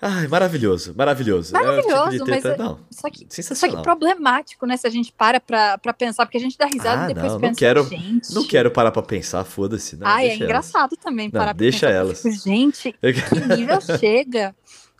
[0.00, 1.56] Ai, maravilhoso, maravilhoso.
[1.56, 4.76] É tipo Maravilhoso, mas treta- é- Não, Só que, só que problemático, né?
[4.76, 7.32] Se a gente para pra, pra pensar, porque a gente dá risada Ah, e depois
[7.32, 8.32] não, não pensa, quero- gente.
[8.34, 9.96] Não quero parar pra pensar, foda-se.
[9.96, 10.48] Não, Ai, é deixa elas.
[10.50, 11.90] engraçado também Não, parar pra deixa pensar.
[11.98, 12.22] elas.
[12.22, 14.54] Tipo, gente, que nível chega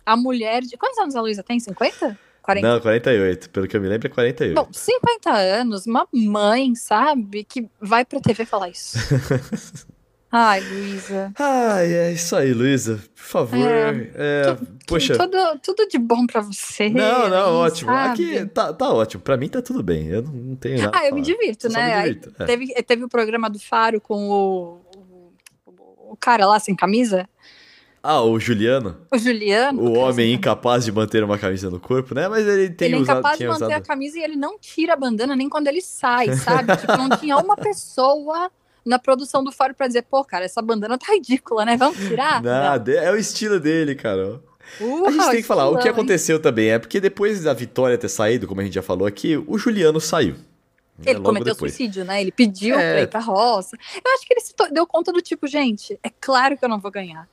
[0.05, 0.77] a mulher de.
[0.77, 1.61] Quantos anos a Luísa tem?
[1.61, 2.19] 50?
[2.43, 2.67] 40?
[2.67, 3.51] Não, 48.
[3.51, 4.55] Pelo que eu me lembro, é 48.
[4.57, 8.99] Bom, 50 anos, uma mãe, sabe, que vai pra TV falar isso.
[10.31, 11.33] Ai, Luísa.
[11.39, 13.03] Ai, é isso aí, Luísa.
[13.17, 13.67] Por favor.
[13.67, 15.17] É, é, tu, poxa.
[15.17, 16.91] Tudo, tudo de bom pra você.
[16.91, 17.91] Não, não, ótimo.
[17.91, 18.37] sabe?
[18.37, 19.23] Aqui tá, tá ótimo.
[19.23, 20.07] Pra mim tá tudo bem.
[20.09, 20.99] Eu não, não tenho nada.
[20.99, 22.03] Ah, eu me divirto, né?
[22.03, 22.45] me divirto, é.
[22.45, 24.81] teve, teve o programa do Faro com o,
[25.67, 27.27] o, o cara lá sem camisa,
[28.03, 29.81] Ah, o Juliano, o Juliano.
[29.81, 32.29] o homem incapaz de manter uma camisa no corpo, né?
[32.29, 33.19] Mas ele tem ele é usado.
[33.21, 33.79] incapaz de manter usado...
[33.79, 36.77] a camisa e ele não tira a bandana nem quando ele sai, sabe?
[36.77, 38.51] tipo, não tinha uma pessoa
[38.89, 41.77] na produção do Faro pra dizer, pô, cara, essa bandana tá ridícula, né?
[41.77, 42.43] Vamos tirar?
[42.43, 44.41] Nada, é o estilo dele, cara.
[44.81, 45.07] Não.
[45.07, 46.01] A gente tem que falar, o que estilão, hein?
[46.01, 49.37] aconteceu também é porque depois da Vitória ter saído, como a gente já falou aqui,
[49.47, 50.35] o Juliano saiu.
[50.99, 51.73] né, Ele cometeu depois.
[51.73, 52.21] suicídio, né?
[52.21, 52.93] Ele pediu É.
[52.95, 53.77] pra ir pra roça.
[54.05, 56.79] Eu acho que ele se deu conta do tipo, gente, é claro que eu não
[56.81, 57.27] vou ganhar.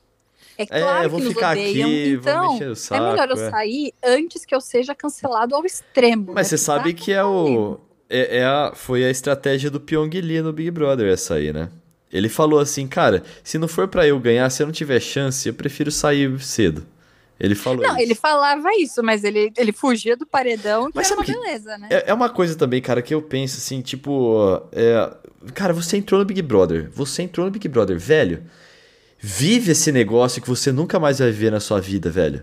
[0.58, 3.04] É claro É, vou que nos ficar odeiam, aqui, vou então mexer o saco.
[3.04, 3.50] é melhor eu é.
[3.50, 6.28] sair antes que eu seja cancelado ao extremo.
[6.28, 6.44] Mas né?
[6.44, 7.02] você sabe Tá?
[7.04, 7.78] que é o.
[8.08, 11.68] É, é a, foi a estratégia do Pyong Lee no Big Brother essa aí, né?
[12.12, 15.48] Ele falou assim, cara, se não for pra eu ganhar, se eu não tiver chance,
[15.48, 16.86] eu prefiro sair cedo.
[17.38, 18.00] Ele falou Não, isso.
[18.02, 21.76] ele falava isso, mas ele, ele fugia do paredão, Mas era uma sabe que- beleza,
[21.76, 21.88] né?
[21.90, 24.62] É, é uma coisa também, cara, que eu penso assim, tipo.
[24.72, 25.12] é,
[25.52, 26.88] cara, você entrou no Big Brother.
[26.94, 28.42] Você entrou no Big Brother, velho.
[29.18, 32.42] Vive esse negócio que você nunca mais vai ver na sua vida, velho.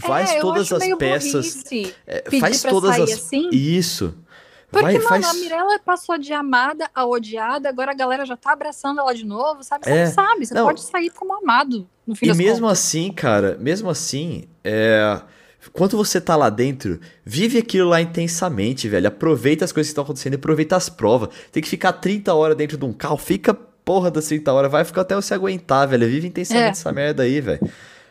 [0.00, 1.64] Faz é, todas as peças.
[2.06, 3.12] é, faz todas as.
[3.12, 3.48] assim.
[3.52, 4.14] Isso.
[4.70, 5.26] Porque, vai, mano, faz...
[5.26, 9.24] a Mirella passou de amada a odiada, agora a galera já tá abraçando ela de
[9.26, 9.84] novo, sabe?
[9.84, 10.04] Você É.
[10.06, 10.66] não sabe, você Não.
[10.66, 12.78] pode sair como amado, no fim E mesmo contas.
[12.78, 15.20] assim, cara, mesmo assim, é.
[15.74, 19.08] Quando você tá lá dentro, vive aquilo lá intensamente, velho.
[19.08, 21.28] Aproveita as coisas que estão acontecendo, aproveita as provas.
[21.52, 24.84] Tem que ficar 30 horas dentro de um carro, fica porra das 30 horas, vai
[24.84, 26.06] ficar até você aguentar, velho.
[26.08, 26.70] Vive intensamente É.
[26.70, 27.60] essa merda aí, velho.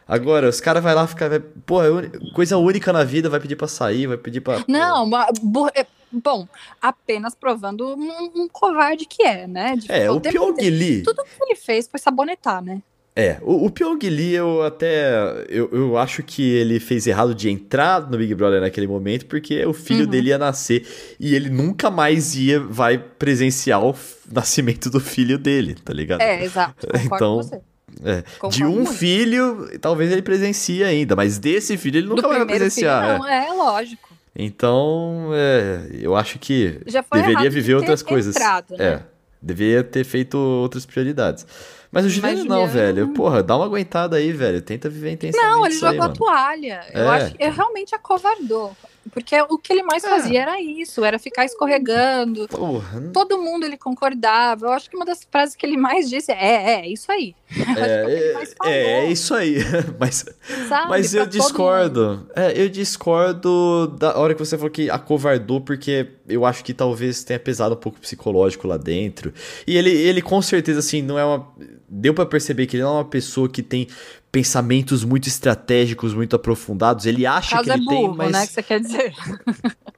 [0.10, 3.56] Agora, os caras vai lá ficar, vai- porra, é coisa única na vida, vai pedir
[3.56, 4.64] pra sair, vai pedir pra.
[4.68, 5.08] Não,
[5.44, 6.48] bur- é, bom,
[6.82, 9.76] apenas provando um, um covarde que é, né?
[9.78, 10.56] De- É, o Pyong.
[10.60, 11.04] Lee.
[11.04, 12.82] Tudo que ele fez foi sabonetar, né?
[13.16, 15.46] É, o, o Pyong Lee, eu até.
[15.50, 19.64] Eu, eu acho que ele fez errado de entrar no Big Brother naquele momento, porque
[19.66, 20.10] o filho Uhum.
[20.10, 20.88] dele ia nascer
[21.20, 23.94] e ele nunca mais ia, vai presenciar o
[24.32, 26.22] nascimento do filho dele, tá ligado?
[26.22, 26.88] É, exato.
[26.88, 27.62] Concordo Então, com você.
[28.04, 28.94] É, De um muito.
[28.94, 33.20] filho, talvez ele presencie ainda, mas desse filho ele nunca Do vai primeiro filho, presenciar.
[33.20, 33.48] não, é.
[33.48, 34.10] é, lógico.
[34.36, 36.80] Então, é, eu acho que
[37.12, 38.36] deveria de viver ter outras coisas.
[38.36, 38.86] entrado, né?
[38.86, 39.02] É,
[39.42, 41.46] deveria ter feito outras prioridades.
[41.92, 43.08] Mas o Juliano não, velho.
[43.10, 44.62] Porra, dá uma aguentada aí, velho.
[44.62, 46.18] Tenta viver intensamente Não, ele isso aí, jogou a mano.
[46.20, 46.82] toalha.
[46.94, 47.08] Eu É.
[47.18, 48.78] acho que ele realmente acovardou.
[49.12, 50.10] Porque o que ele mais É.
[50.10, 52.48] fazia era isso, era ficar escorregando.
[52.48, 54.66] Porra, Todo mundo ele concordava.
[54.68, 57.36] Eu acho que uma das frases que ele mais disse é: é, é isso aí.
[57.56, 59.56] Eu acho que é é, falou, é, é isso aí.
[60.00, 60.26] mas
[60.68, 60.90] sabe?
[60.90, 62.28] mas eu discordo.
[62.36, 67.24] É, eu discordo da hora que você falou que acovardou, porque eu acho que talvez
[67.24, 69.34] tenha pesado um pouco o psicológico lá dentro.
[69.66, 71.48] E ele, ele com certeza, assim, não é uma.
[71.88, 73.88] Deu pra perceber que ele não é uma pessoa que tem
[74.32, 77.06] pensamentos muito estratégicos, muito aprofundados.
[77.06, 78.32] Ele acha que é ele burro, tem, mas.
[78.32, 78.48] né?
[78.48, 79.14] Que você quer dizer.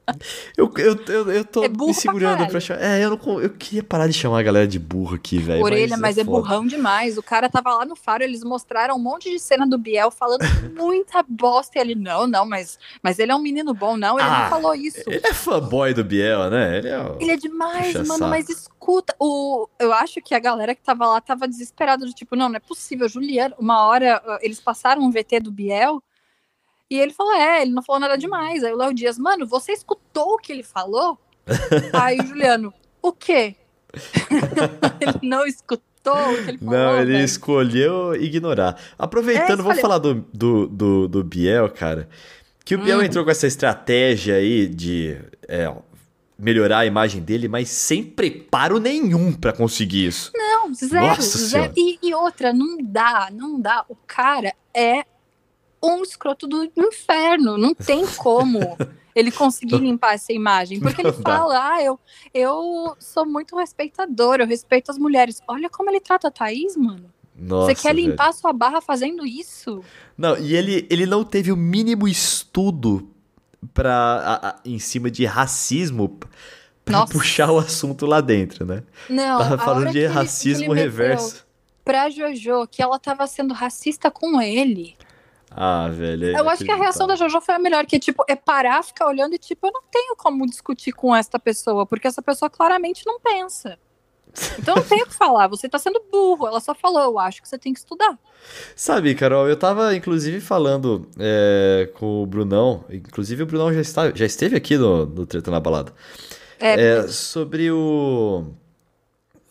[0.57, 2.61] Eu, eu, eu, eu tô É me pra segurando pra, caralho.
[2.61, 2.81] chamar.
[2.83, 5.63] É, eu, não, eu queria parar de chamar a galera de burro aqui, velho.
[5.63, 6.37] Orelha, mas é, foda.
[6.41, 7.17] burrão demais.
[7.17, 10.41] O cara tava lá no faro, eles mostraram um monte de cena do Biel falando
[10.75, 11.77] muita bosta.
[11.77, 13.95] E ele, não, não, mas, mas ele é um menino bom.
[13.95, 15.01] Não, ele Ah, não falou isso.
[15.07, 16.79] Ele é fanboy do Biel, né?
[16.79, 17.15] Ele é.
[17.19, 18.29] Ele é demais, Puxa mano, saco.
[18.29, 19.15] mas escuta.
[19.17, 22.55] O, eu acho que a galera que tava lá tava desesperada, do tipo, não, não
[22.57, 23.07] é possível.
[23.07, 26.01] Juliano, uma hora eles passaram um VT do Biel
[26.89, 28.63] e ele falou: é, ele não falou nada demais.
[28.63, 31.17] Aí o Léo Dias, mano, você escutou o que ele falou?
[31.93, 33.55] Aí o Juliano, o quê?
[35.01, 35.81] ele não escutou
[36.33, 36.73] o que ele falou.
[36.73, 37.25] Não, ele velho.
[37.25, 38.79] escolheu ignorar.
[38.97, 39.81] Aproveitando, É, vamos escolheu.
[39.81, 42.07] falar do, do, do, do Biel, cara.
[42.63, 43.03] Que o Biel Hum.
[43.03, 45.73] entrou com essa estratégia aí de é,
[46.37, 50.31] melhorar a imagem dele, mas sem preparo nenhum pra conseguir isso.
[50.35, 51.73] Não, zero, Nossa zero.
[51.75, 53.85] E, e outra, não dá, não dá.
[53.89, 55.05] O cara é
[55.83, 57.57] um escroto do inferno.
[57.57, 58.59] Não tem como
[59.15, 60.79] ele conseguir limpar essa imagem.
[60.79, 61.99] Porque ele Não fala, ah, eu,
[62.33, 65.41] eu sou muito respeitador, eu respeito as mulheres.
[65.47, 67.11] Olha como ele trata a Thaís, mano.
[67.35, 68.09] Nossa, Você quer velho.
[68.09, 69.83] limpar a sua barra fazendo isso?
[70.17, 73.09] Não, e ele, ele não teve o mínimo estudo
[73.73, 76.19] pra, a- a- em cima de racismo
[76.85, 78.83] pra puxar o assunto lá dentro, né?
[79.09, 81.45] Não, Tava falando de ele- ele racismo meteu reverso.
[81.83, 84.95] Pra Jojo, que ela tava sendo racista com ele.
[85.49, 86.27] Ah, velho.
[86.35, 88.83] é Eu acho que a reação da Jojo foi a melhor, que tipo, é parar,
[88.83, 92.49] ficar olhando e tipo, eu não tenho como discutir com esta pessoa, porque essa pessoa
[92.49, 93.77] claramente não pensa.
[94.57, 96.47] Então não tenho o que falar, você tá sendo burro.
[96.47, 98.17] Ela só falou, eu acho que você tem que estudar.
[98.77, 104.09] Sabe, Carol, eu tava inclusive falando é, com o Brunão, inclusive o Brunão já, está,
[104.15, 105.93] já esteve aqui no, no Treta na Balada,
[106.61, 108.45] É, é, sobre o.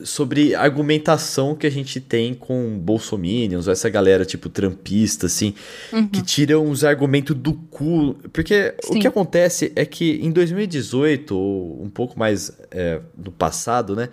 [0.02, 5.54] sobre a argumentação que a gente tem com bolsominions, essa galera tipo trampista, assim,
[5.92, 6.06] uhum.
[6.08, 8.14] que tiram os argumentos do cu.
[8.32, 8.96] Porque Sim.
[8.98, 14.08] o que acontece é que em 2018, ou um pouco mais é, no passado, né?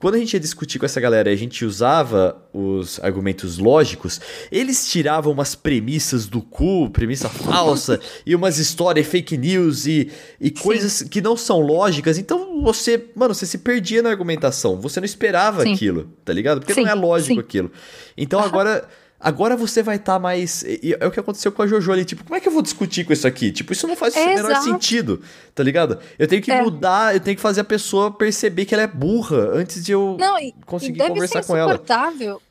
[0.00, 4.18] Quando a gente ia discutir com essa galera e a gente usava os argumentos lógicos,
[4.50, 10.10] eles tiravam umas premissas do cu, premissa falsa, e umas histórias fake news e,
[10.40, 12.16] e coisas que não são lógicas.
[12.16, 14.80] Então você, mano, você se perdia na argumentação.
[14.80, 15.74] Você não esperava Sim.
[15.74, 16.60] aquilo, tá ligado?
[16.60, 16.84] Porque Sim.
[16.84, 17.40] não é lógico Sim.
[17.40, 17.70] aquilo.
[18.16, 18.88] Então agora
[19.22, 20.64] Agora você vai estar tá mais.
[20.98, 22.06] É o que aconteceu com a Jojo ali.
[22.06, 23.52] Tipo, como é que eu vou discutir com isso aqui?
[23.52, 24.64] Tipo, isso não faz é o menor exato.
[24.64, 25.22] sentido,
[25.54, 25.98] tá ligado?
[26.18, 26.62] Eu tenho que é.
[26.62, 30.16] mudar, eu tenho que fazer a pessoa perceber que ela é burra antes de eu
[30.18, 31.78] não, e, conseguir e deve conversar ser com ela.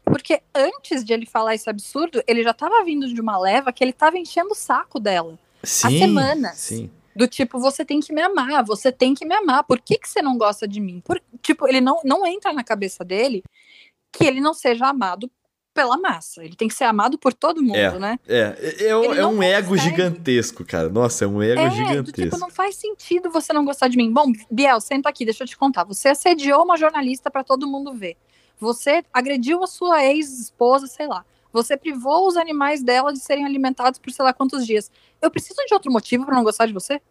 [0.05, 3.83] Porque antes de ele falar esse absurdo, ele já tava vindo de uma leva que
[3.83, 5.39] ele tava enchendo o saco dela.
[5.63, 6.55] Sim, há semanas.
[6.57, 6.91] Sim.
[7.15, 9.63] Do tipo, você tem que me amar, você tem que me amar.
[9.63, 11.01] Por que, que você não gosta de mim?
[11.03, 13.43] Por, tipo, ele não, não entra na cabeça dele
[14.11, 15.29] que ele não seja amado
[15.79, 16.43] pela massa.
[16.43, 18.19] Ele tem que ser amado por todo mundo, é, né?
[18.27, 20.89] É, é, é, um ego gigantesco, cara.
[20.89, 22.03] Nossa, é um ego é, gigantesco.
[22.03, 24.11] Do tipo, não faz sentido você não gostar de mim.
[24.11, 25.85] Bom, Biel, senta aqui, deixa eu te contar.
[25.85, 28.17] Você assediou uma jornalista para todo mundo ver.
[28.59, 31.23] Você agrediu a sua ex-esposa, sei lá.
[31.53, 34.91] Você privou os animais dela de serem alimentados por sei lá quantos dias.
[35.21, 37.01] Eu preciso de outro motivo para não gostar de você?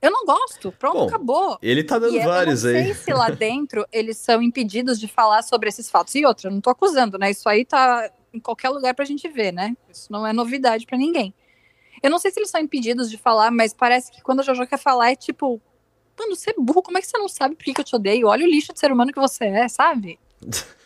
[0.00, 0.72] Eu não gosto.
[0.72, 1.58] Pronto, Bom, acabou.
[1.60, 2.74] Ele tá dando e vários aí.
[2.74, 6.14] Eu não sei se lá dentro eles são impedidos de falar sobre esses fatos.
[6.14, 7.30] E outra, eu não tô acusando, né?
[7.30, 9.76] Isso aí tá em qualquer lugar pra gente ver, né?
[9.90, 11.34] Isso não é novidade para ninguém.
[12.02, 14.66] Eu não sei se eles são impedidos de falar, mas parece que quando a Jojo
[14.66, 15.60] quer falar é tipo,
[16.16, 17.96] mano, você é burro, como é que você não sabe por que, que eu te
[17.96, 18.28] odeio?
[18.28, 20.18] Olha o lixo de ser humano que você é, sabe?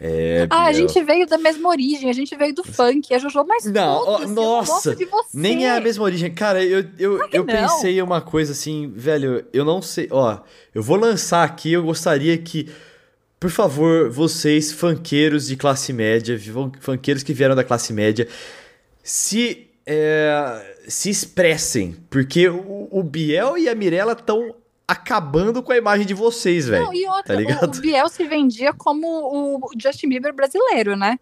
[0.00, 3.44] É, ah, a gente veio da mesma origem, a gente veio do funk, a Jojo,
[3.44, 4.96] mas não, ó, nossa,
[5.34, 6.32] nem é a mesma origem.
[6.32, 10.38] Cara, eu, eu, eu pensei uma coisa assim, velho, eu não sei, ó,
[10.72, 12.68] eu vou lançar aqui, eu gostaria que,
[13.40, 16.38] por favor, vocês, funkeiros de classe média,
[16.78, 18.28] funkeiros que vieram da classe média,
[19.02, 24.54] se, é, se expressem, porque o, o Biel e a Mirella estão
[24.88, 26.92] acabando com a imagem de vocês, velho.
[26.94, 31.20] E outra, tá o, o, Biel se vendia como o Justin Bieber brasileiro, né?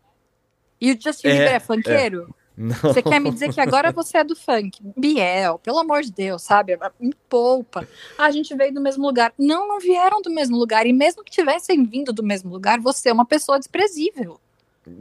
[0.80, 2.32] E o Justin é, Bieber é funkeiro?
[2.42, 2.46] É.
[2.80, 4.80] Você quer me dizer que agora você é do funk?
[4.96, 6.78] Biel, pelo amor de Deus, sabe?
[6.98, 7.86] Me poupa.
[8.16, 9.34] Ah, a gente veio do mesmo lugar.
[9.38, 10.86] Não, não vieram do mesmo lugar.
[10.86, 14.40] E mesmo que tivessem vindo do mesmo lugar, você é uma pessoa desprezível.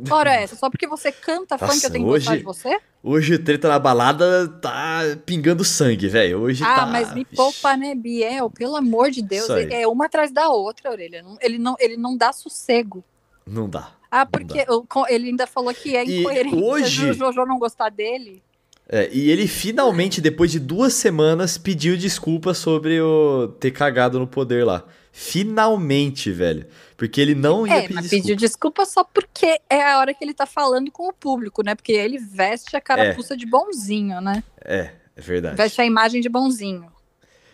[0.09, 2.79] Ora essa, só porque você canta Nossa, funk eu tenho que gostar de você?
[3.03, 6.39] Hoje treta na balada tá pingando sangue, velho.
[6.39, 6.85] Hoje ah, tá.
[6.87, 8.49] mas me poupa, né, Biel?
[8.49, 9.47] Pelo amor de Deus.
[9.49, 11.23] É uma atrás da outra, orelha.
[11.39, 13.03] Ele não, ele não dá sossego.
[13.45, 13.91] Não dá.
[14.09, 14.65] Ah, porque
[15.09, 17.09] ele ainda falou que é incoerente hoje...
[17.11, 18.41] o Jojo não gostar dele.
[18.87, 24.27] É, e ele finalmente, depois de duas semanas, pediu desculpa sobre o ter cagado no
[24.27, 24.85] poder lá.
[25.11, 26.67] Finalmente, velho.
[26.97, 28.23] Porque ele não ia é, pedir mas desculpa.
[28.23, 31.73] pediu desculpa só porque é a hora que ele tá falando com o público, né?
[31.73, 33.37] Porque ele veste a carapuça é.
[33.37, 34.43] de bonzinho, né?
[34.63, 35.55] É, é verdade.
[35.55, 36.91] Veste a imagem de bonzinho.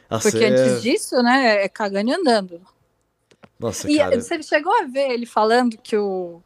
[0.09, 0.47] Nossa, porque é...
[0.49, 2.61] antes disso, né, é cagando e andando.
[3.57, 4.19] Nossa, e cara.
[4.19, 6.41] você chegou a ver ele falando que o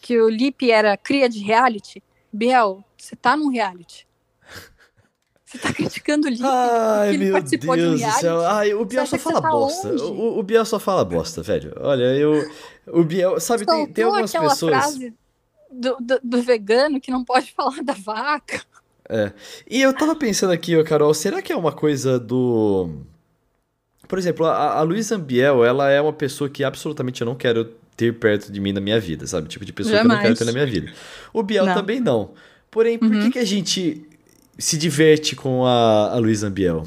[0.00, 2.02] que o Lipe era cria de reality?
[2.32, 4.06] Biel, você tá num reality.
[5.52, 8.40] Você tá criticando o Lipe Ai, meu Deus do céu.
[8.46, 9.88] Ai, o Biel só fala tá bosta.
[9.90, 11.74] O, o, Biel só fala bosta, velho.
[11.78, 12.50] Olha, eu.
[12.86, 14.72] O Biel, sabe, tem, tem algumas aquela pessoas.
[14.72, 15.14] Frase
[15.70, 18.62] do, do, do, vegano que não pode falar da vaca.
[19.06, 19.30] É.
[19.68, 22.88] E eu tava pensando aqui, ô Carol, será que é uma coisa do.
[24.08, 27.66] Por exemplo, a, a Luísa Biel, ela é uma pessoa que absolutamente eu não quero
[27.94, 29.48] ter perto de mim na minha vida, sabe?
[29.48, 30.20] Tipo de pessoa Jamais.
[30.20, 30.90] que eu não quero ter na minha vida.
[31.30, 31.74] O Biel não.
[31.74, 32.30] também não.
[32.70, 33.24] Porém, por uhum.
[33.24, 34.08] que, que a gente
[34.62, 36.84] se diverte com a, a Luísa Biel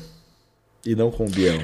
[0.86, 1.60] e não com o Biel?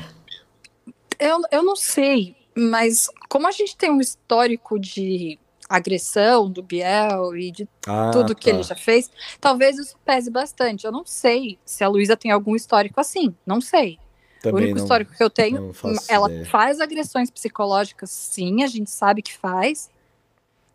[1.18, 7.38] Eu, eu não sei, mas como a gente tem um histórico de agressão do Biel
[7.38, 8.58] e de ah, tudo que tá.
[8.58, 10.86] ele já fez, talvez isso pese bastante.
[10.86, 13.98] Eu não sei se a Luísa tem algum histórico assim, não sei.
[14.42, 15.72] Também o único não, histórico que eu tenho,
[16.10, 16.46] ela ideia.
[16.46, 19.90] faz agressões psicológicas, sim, a gente sabe que faz,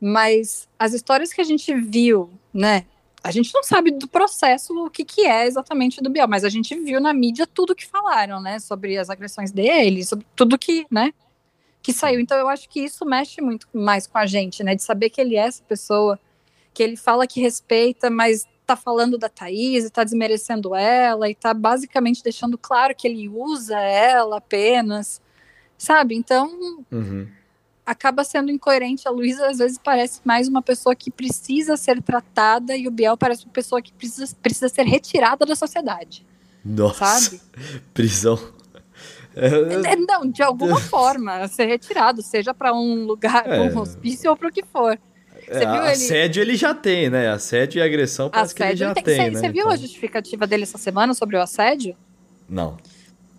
[0.01, 2.87] mas as histórias que a gente viu, né,
[3.27, 6.49] a gente não sabe do processo o que, que é exatamente do Biel, mas a
[6.49, 8.61] gente viu na mídia tudo que falaram, né?
[8.61, 11.13] Sobre as agressões dele, sobre tudo que, né?
[11.83, 12.21] Que saiu.
[12.21, 14.77] Então eu acho que isso mexe muito mais com a gente, né?
[14.77, 16.21] De saber que ele é essa pessoa,
[16.73, 21.35] que ele fala que respeita, mas tá falando da Thaís e tá desmerecendo ela e
[21.35, 25.21] tá basicamente deixando claro que ele usa ela apenas,
[25.77, 26.15] sabe?
[26.15, 26.85] Então.
[26.93, 27.36] Uhum
[27.87, 29.07] acaba sendo incoerente.
[29.07, 33.17] A Luísa às vezes parece mais uma pessoa que precisa ser tratada e o Biel
[33.17, 36.27] parece uma pessoa que precisa, precisa ser retirada da sociedade.
[36.65, 37.05] Nossa.
[37.21, 37.41] Sabe?
[37.95, 38.39] Prisão.
[39.35, 43.61] É, Não, de alguma forma, ser retirado, seja pra um lugar, É.
[43.61, 44.99] um hospício ou pro que for.
[45.47, 47.29] Você É, viu ele- assédio ele já tem, né?
[47.31, 49.39] Assédio e agressão parece que ele Assédio, já tem- tem, Você né?
[49.41, 51.95] você viu Então- a justificativa dele essa semana sobre o assédio?
[52.49, 52.77] Não.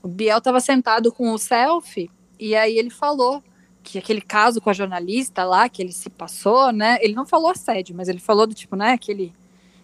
[0.01, 3.43] O Biel tava sentado com o selfie e aí ele falou
[3.89, 6.97] que aquele caso com a jornalista lá, que ele se passou, né?
[7.01, 9.33] Ele não falou assédio, mas ele falou do tipo, né, que ele,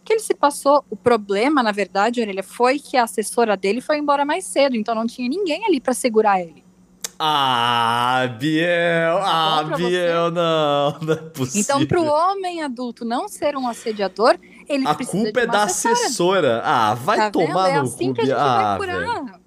[0.04, 0.84] que ele se passou.
[0.90, 4.94] O problema, na verdade, Orelha, foi que a assessora dele foi embora mais cedo, então
[4.94, 6.64] não tinha ninguém ali pra segurar ele.
[7.18, 9.18] Ah, Biel!
[9.22, 11.62] Ah, Biel, não, não é possível.
[11.62, 14.38] Então, pro homem adulto não ser um assediador,
[14.68, 15.94] ele A precisa culpa de é da assessora.
[15.94, 16.62] assessora.
[16.66, 17.34] Ah, vai Tá vendo?
[17.48, 18.34] tomar é no assim cu, que a gente.
[18.36, 19.40] Ah, vai curar.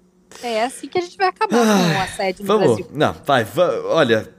[0.43, 2.67] É assim que a gente vai acabar com o assédio no Vamos.
[2.67, 2.87] Brasil.
[2.93, 4.36] Não, vai, va- olha.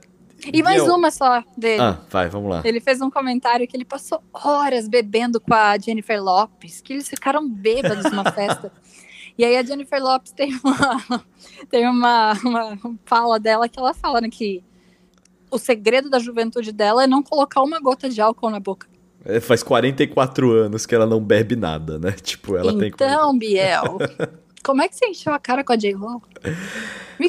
[0.53, 1.81] E mais Biel- uma só dele.
[1.81, 2.61] Ah, vai, vamos lá.
[2.63, 7.07] Ele fez um comentário que ele passou horas bebendo com a Jennifer Lopes, que eles
[7.09, 8.71] ficaram bêbados numa festa.
[9.37, 11.23] E aí a Jennifer Lopes tem uma,
[11.69, 14.63] tem uma, uma fala dela que ela fala né, que
[15.51, 18.87] o segredo da juventude dela é não colocar uma gota de álcool na boca.
[19.25, 22.11] É, faz 44 anos que ela não bebe nada, né?
[22.13, 22.87] Tipo, ela tem.
[22.87, 23.97] então, Biel,
[24.63, 26.21] como é que você encheu a cara com a J-Lo?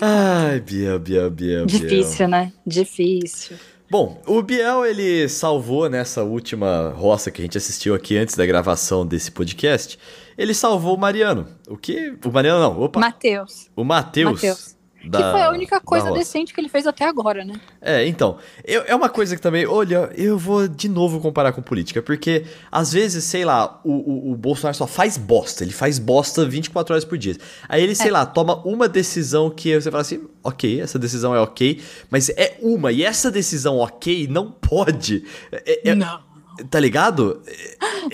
[0.01, 1.31] Ai, Biel, Biel, Biel.
[1.31, 1.66] Biel.
[1.66, 2.53] Difícil, né?
[2.66, 3.57] Difícil.
[3.91, 8.47] Bom, o Biel ele salvou nessa última roça que a gente assistiu aqui antes da
[8.47, 9.99] gravação desse podcast.
[10.39, 11.49] Ele salvou o Mariano.
[11.68, 12.16] O que?
[12.24, 13.01] O Mariano não, opa.
[13.01, 13.68] Matheus.
[13.74, 14.76] o Matheus.
[15.05, 17.55] Da- que foi a única coisa decente que ele fez até agora, né?
[17.80, 21.62] É, então, eu- é uma coisa que também, olha, eu vou de novo comparar com
[21.62, 25.98] política, porque às vezes, sei lá, o, o, o Bolsonaro só faz bosta, ele faz
[25.98, 27.36] bosta 24 horas por dia.
[27.68, 28.12] Aí ele, sei É.
[28.12, 31.80] lá, toma uma decisão que você fala assim, ok, essa decisão é ok,
[32.11, 35.24] mas é uma, e essa decisão ok não pode.
[35.53, 36.30] É- é- não.
[36.68, 37.42] Tá ligado?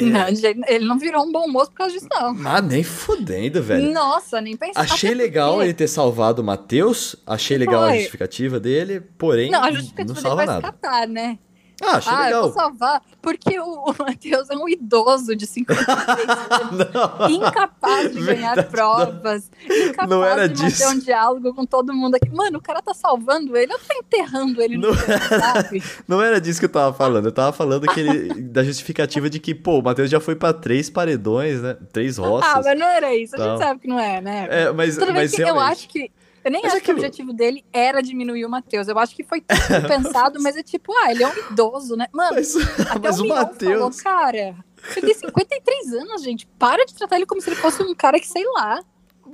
[0.00, 2.36] Não, de jeito- ele não virou um bom moço por causa disso, não.
[2.46, 3.92] Ah, nem fudendo, velho.
[3.92, 4.80] Nossa, nem pensar.
[4.80, 7.96] Achei legal ele ter salvado o Matheus, achei legal a Foi.
[7.98, 10.58] justificativa dele, porém Não, a não justificativa dele salva vai nada.
[10.68, 11.38] escapar, né?
[11.82, 12.42] Ah, achei ah, eu legal.
[12.44, 13.02] vou salvar.
[13.20, 16.86] Porque o, o Matheus é um idoso de 53 anos.
[16.94, 17.30] Não.
[17.48, 20.88] Incapaz de ganhar Verdade, provas, incapaz Não era de manter disso.
[20.88, 22.30] um diálogo com todo mundo aqui.
[22.30, 25.82] Mano, o cara tá salvando ele, eu tô enterrando ele no Não- chão, sabe?
[26.08, 27.26] Não era disso que eu tava falando.
[27.26, 30.52] Eu tava falando que ele, da justificativa de que, pô, o Matheus já foi pra
[30.52, 31.76] três paredões, né?
[31.92, 32.50] Três roças.
[32.54, 33.34] Ah, mas não era isso.
[33.36, 34.46] A gente sabe que não é, né?
[34.50, 35.72] É, mas, Tudo bem mas que eu realmente.
[35.72, 36.10] acho que.
[36.46, 38.86] Eu nem Mas acho é que o objetivo dele era diminuir o Matheus.
[38.86, 42.06] Eu acho que foi tudo pensado, mas é tipo, ah, ele é um idoso, né?
[42.12, 42.54] Mano, Mas,
[42.88, 44.00] até mas o o falou, Matheus.
[44.00, 44.54] cara,
[44.96, 46.46] ele tem 53 anos, gente.
[46.56, 48.78] Para de tratar ele como se ele fosse um cara que, sei lá,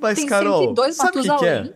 [0.00, 1.74] Mas, tem Carol, 102 sabe o que, que é?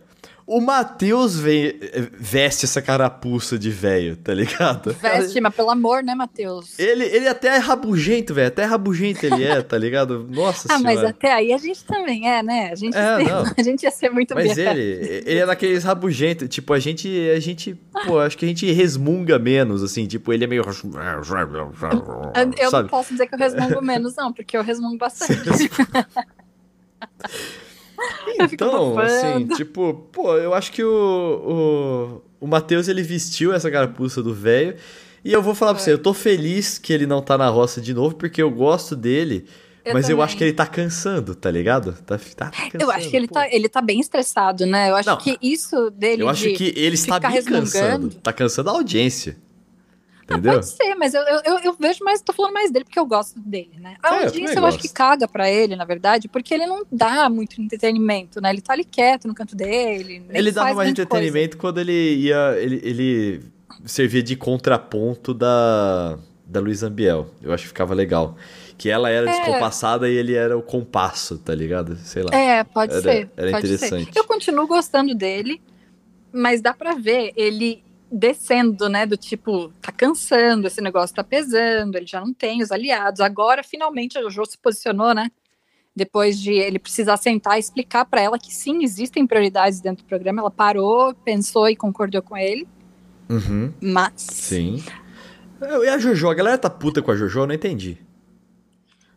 [0.49, 4.93] O Matheus veste essa carapuça de velho, tá ligado?
[4.93, 6.79] veste, mas pelo amor, né, Matheus?
[6.79, 8.47] Ele, ele até é rabugento, velho.
[8.47, 10.25] Até rabugento ele é, tá ligado?
[10.31, 11.09] Nossa Ah, mas senhora.
[11.09, 12.69] até aí a gente também é, né?
[12.71, 13.43] A gente, É, não.
[13.57, 14.65] a gente ia ser muito Mas bem.
[14.69, 16.47] ele, ele é daqueles rabugentos.
[16.47, 17.75] Tipo, a gente, a gente,
[18.05, 20.07] pô, acho que a gente resmunga menos, assim.
[20.07, 20.63] Tipo, ele é meio.
[20.63, 25.43] Eu, eu não posso dizer que eu resmungo menos, não, porque eu resmungo bastante.
[28.37, 33.69] Eu Então, assim, tipo, pô, eu acho que o, o, o Matheus, ele vestiu essa
[33.71, 34.75] carapuça do velho.
[35.25, 35.85] E eu vou falar pra Foi.
[35.85, 38.95] você, eu tô feliz que ele não tá na roça de novo, porque eu gosto
[38.95, 39.45] dele.
[39.83, 40.25] Eu mas eu também.
[40.25, 41.93] acho que ele tá cansando, tá ligado?
[42.05, 43.33] Tá, tá cansando, Eu acho que ele pô.
[43.35, 44.89] tá, ele tá bem estressado, né?
[44.89, 46.23] Eu acho Não, que isso dele.
[46.23, 48.09] Eu acho que ele está bem cansando.
[48.15, 49.37] Tá cansando a audiência.
[50.29, 50.53] Ah, Entendeu?
[50.53, 53.05] pode ser, mas eu, eu, eu- eu vejo mais, tô falando mais dele porque eu
[53.05, 53.95] gosto dele, né?
[54.03, 56.65] A É, eu audiência também eu acho que caga pra ele, na verdade, porque ele
[56.65, 58.49] não dá muito entretenimento, né?
[58.49, 60.25] Ele tá ali quieto no canto dele.
[60.29, 62.55] Ele dava mais entretenimento quando ele ia.
[62.59, 63.41] Ele, ele
[63.85, 67.27] servia de contraponto da, da Luísa Ambiel.
[67.41, 68.35] Eu acho que ficava legal.
[68.77, 69.33] Que ela era É.
[69.33, 71.95] descompassada e ele era o compasso, tá ligado?
[71.95, 72.31] Sei lá.
[72.31, 72.45] coisa.
[72.45, 73.29] É, pode Era- ser.
[73.37, 74.13] era pode interessante.
[74.13, 74.19] Ser.
[74.19, 75.61] Eu continuo gostando dele,
[76.33, 77.81] mas dá pra ver ele
[78.11, 79.05] descendo, né?
[79.05, 83.19] Do tipo, tá cansando, esse negócio tá pesando, ele já não tem os aliados.
[83.21, 85.31] Agora, finalmente, a Jojo se posicionou, né?
[85.95, 90.07] Depois de ele precisar sentar e explicar pra ela que sim, existem prioridades dentro do
[90.07, 90.41] programa.
[90.41, 92.67] Ela parou, pensou e concordou com ele,
[93.29, 94.13] Uhum, mas.
[94.17, 94.81] sim.
[95.59, 96.29] E a Jojo?
[96.29, 97.39] A galera tá puta com a Jojo?
[97.41, 97.97] Eu não entendi.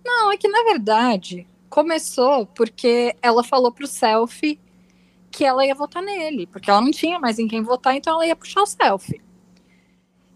[0.04, 4.58] Não, é que na verdade começou porque ela falou pro selfie
[5.30, 8.26] que ela ia votar nele, porque ela não tinha mais em quem votar, então ela
[8.26, 9.20] ia puxar o selfie.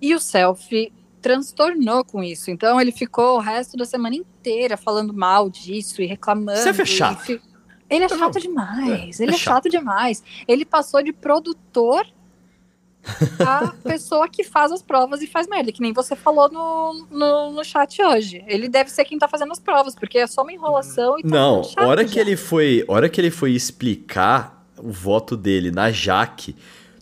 [0.00, 2.50] E o selfie transtornou com isso.
[2.50, 6.58] Então ele ficou o resto da semana inteira falando mal disso e reclamando.
[6.58, 7.20] Selfie é chato.
[7.20, 7.40] fi-
[7.88, 9.20] Ele é Não, chato demais.
[9.20, 10.22] é, ele é é chato demais.
[10.46, 12.06] Ele passou de produtor
[13.46, 17.52] a pessoa que faz as provas e faz merda, que nem você falou no, no,
[17.52, 18.42] no chat hoje.
[18.46, 21.28] Ele deve ser quem tá fazendo as provas, porque é só uma enrolação e tá
[21.28, 22.12] Não, chato hora já.
[22.12, 26.54] que ele foi, hora que ele foi explicar o voto dele na Jaque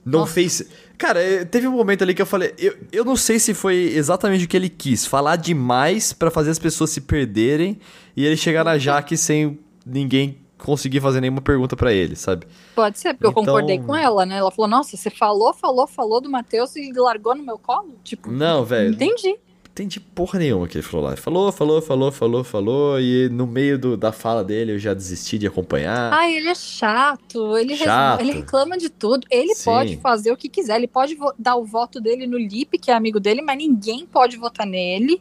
[0.05, 0.33] não Nossa.
[0.33, 0.65] fez.
[0.99, 2.53] Cara, eh, teve um momento ali que eu falei.
[2.59, 5.07] Eu, eu não sei se foi exatamente o que ele quis.
[5.07, 7.79] Falar demais pra fazer as pessoas se perderem
[8.17, 12.47] e ele chegar na Jaque sem ninguém conseguir fazer nenhuma pergunta pra ele, sabe?
[12.75, 14.37] Pode ser, porque eu Então- concordei com ela, né?
[14.39, 17.97] Ela falou, nossa, você falou, falou, falou do Matheus e largou no meu colo?
[18.05, 18.93] Tipo, Não, velho.
[18.95, 19.35] entendi.
[19.73, 21.17] Entendi porra nenhuma que ele falou lá.
[21.17, 25.39] Falou, falou, falou, falou, falou, e no meio do- da fala dele eu já desisti
[25.39, 26.13] de acompanhar.
[26.13, 28.21] Ah, ele é chato, ele, Chato.
[28.21, 29.27] ele reclama de tudo.
[29.31, 29.65] Ele Sim.
[29.65, 32.95] pode fazer o que quiser, ele pode dar o voto dele no Lipe, que é
[32.95, 35.21] amigo dele, mas ninguém pode votar nele.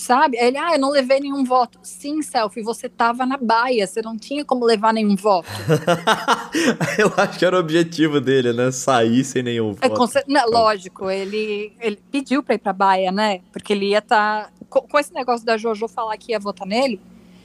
[0.00, 0.38] Sabe?
[0.38, 1.78] Ele, ah, eu não levei nenhum voto.
[1.82, 5.46] Sim, Selfie, você tava na baia, você não tinha como levar nenhum voto.
[6.98, 8.70] eu acho que era o objetivo dele, né?
[8.70, 10.06] Sair sem nenhum É, voto.
[10.06, 13.40] cer- não, lógico, ele, ele pediu pra ir pra baia, né?
[13.52, 14.50] Porque ele ia estar.
[14.70, 16.98] Com, com esse negócio da Jojo falar que ia votar nele,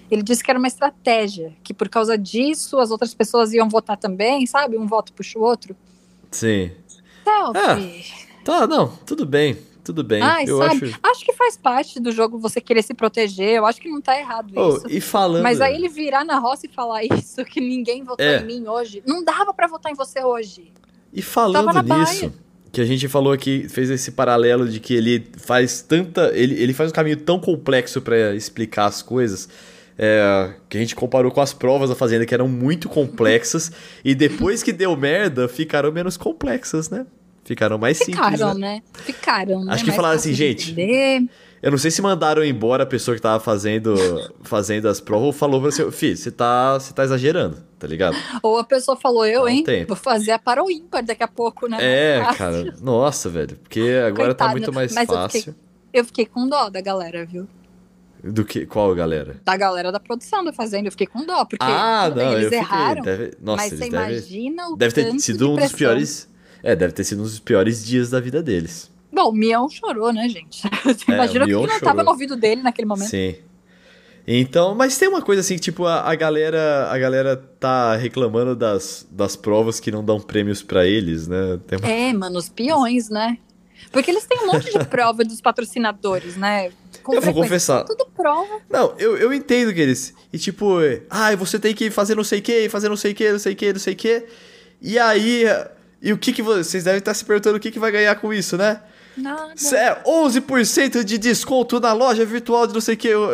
[0.10, 3.98] ele disse que era uma estratégia, que por causa disso as outras pessoas iam votar
[3.98, 4.78] também, sabe?
[4.78, 5.76] Um voto puxa o outro.
[6.32, 6.72] Sim.
[7.24, 8.06] Selfie.
[8.46, 10.22] Tá, não, tudo bem, tudo bem.
[10.22, 10.86] Ai, eu sabe?
[10.88, 11.00] acho.
[11.02, 13.50] Acho que faz parte do jogo você querer se proteger.
[13.52, 14.86] Eu acho que não tá errado Oh, isso.
[14.90, 15.44] e falando.
[15.44, 18.42] Mas aí ele virar na roça e falar isso, que ninguém votou É.
[18.42, 19.02] em mim hoje.
[19.06, 20.74] Não dava pra votar em você hoje.
[21.14, 22.34] E falando nisso,
[22.72, 26.32] que a gente falou aqui, fez esse paralelo de que ele faz tanta.
[26.34, 29.48] Ele, ele faz um caminho tão complexo pra explicar as coisas.
[29.98, 33.72] é, que a gente comparou com as provas da Fazenda, que eram muito complexas,
[34.04, 37.06] e depois que deu merda, ficaram menos complexas, né?
[37.46, 38.16] Ficaram mais simples.
[38.16, 38.76] Ficaram, né?
[38.76, 38.82] né?
[39.04, 39.74] Ficaram, né?
[39.74, 41.30] Acho que Mais falaram fácil assim, gente, entender.
[41.62, 43.96] Eu não sei se mandaram embora a pessoa que tava fazendo,
[44.44, 48.16] fazendo as provas ou falou pra você, Fih, você tá, você tá exagerando, tá ligado?
[48.44, 49.64] Ou a pessoa falou, eu, um hein?
[49.64, 49.90] tempo.
[49.90, 51.78] Vou fazer a para o ímpar daqui a pouco, né?
[51.80, 52.38] É, fácil.
[52.38, 55.40] cara, nossa, velho, porque agora tá Coitado, muito mais mas eu fácil.
[55.40, 55.56] fiquei-
[55.94, 57.48] Eu fiquei com dó da galera, viu?
[58.24, 59.40] Do que qual galera?
[59.46, 62.34] Da galera da produção da Fazenda, eu fiquei com dó, porque ah, tudo bem, não,
[62.34, 65.44] eles eu fiquei, erraram, deve, nossa, mas você devem, imagina o deve ter sido de
[65.46, 66.28] um dos piores,
[66.64, 68.90] é, deve ter sido um dos piores dias da vida deles.
[69.12, 70.62] Bom, o Mion chorou, né, gente?
[70.84, 71.80] Você É, imagina que não chorou.
[71.80, 73.10] tava no ouvido dele naquele momento.
[73.10, 73.36] Sim.
[74.28, 78.56] Então, mas tem uma coisa assim, que, tipo, a, a galera, a galera tá reclamando
[78.56, 81.60] das, das provas que não dão prêmios pra eles, né?
[81.80, 83.38] Uma- É, mano, os peões, né?
[83.92, 86.72] Porque eles têm um monte de prova dos patrocinadores, né?
[87.04, 87.84] Com Eu vou confessar.
[87.86, 88.62] Tudo prova.
[88.68, 90.12] Não, eu, eu entendo que eles.
[90.34, 90.78] E tipo,
[91.08, 93.38] ai, você tem que fazer não sei o que, fazer não sei o que, não
[93.40, 94.26] sei o que, não sei o que.
[94.82, 95.44] E aí.
[96.06, 98.16] E o que que vo- vocês devem estar se perguntando o que que vai ganhar
[98.16, 98.82] com isso, né?
[99.18, 99.54] Nada.
[99.76, 103.08] É 11% de desconto na loja virtual de não sei o que.
[103.08, 103.30] Eu-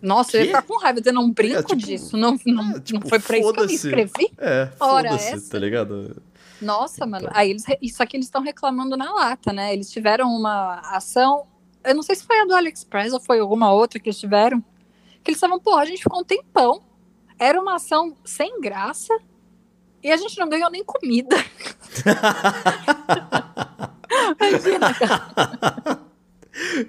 [0.00, 1.00] Nossa, eu ia ficar com raiva.
[1.04, 2.16] Eu não brinco É, tipo, disso.
[2.16, 4.32] Não, não, é, tipo, não foi pra isso que eu me inscrevi.
[4.38, 6.22] É, foda-se, tá ligado?
[6.62, 7.26] Nossa, mano.
[7.26, 7.38] Então.
[7.38, 7.64] Aí eles.
[7.82, 9.72] Isso aqui eles estão reclamando na lata, né?
[9.74, 11.44] Eles tiveram uma ação.
[11.84, 14.60] Eu não sei se foi a do AliExpress ou foi alguma outra que eles tiveram.
[15.22, 16.80] Que eles estavam, porra, a gente ficou um tempão.
[17.38, 19.12] Era uma ação sem graça.
[20.06, 21.34] E a gente não ganhou nem comida.
[24.40, 26.00] Imagina, cara.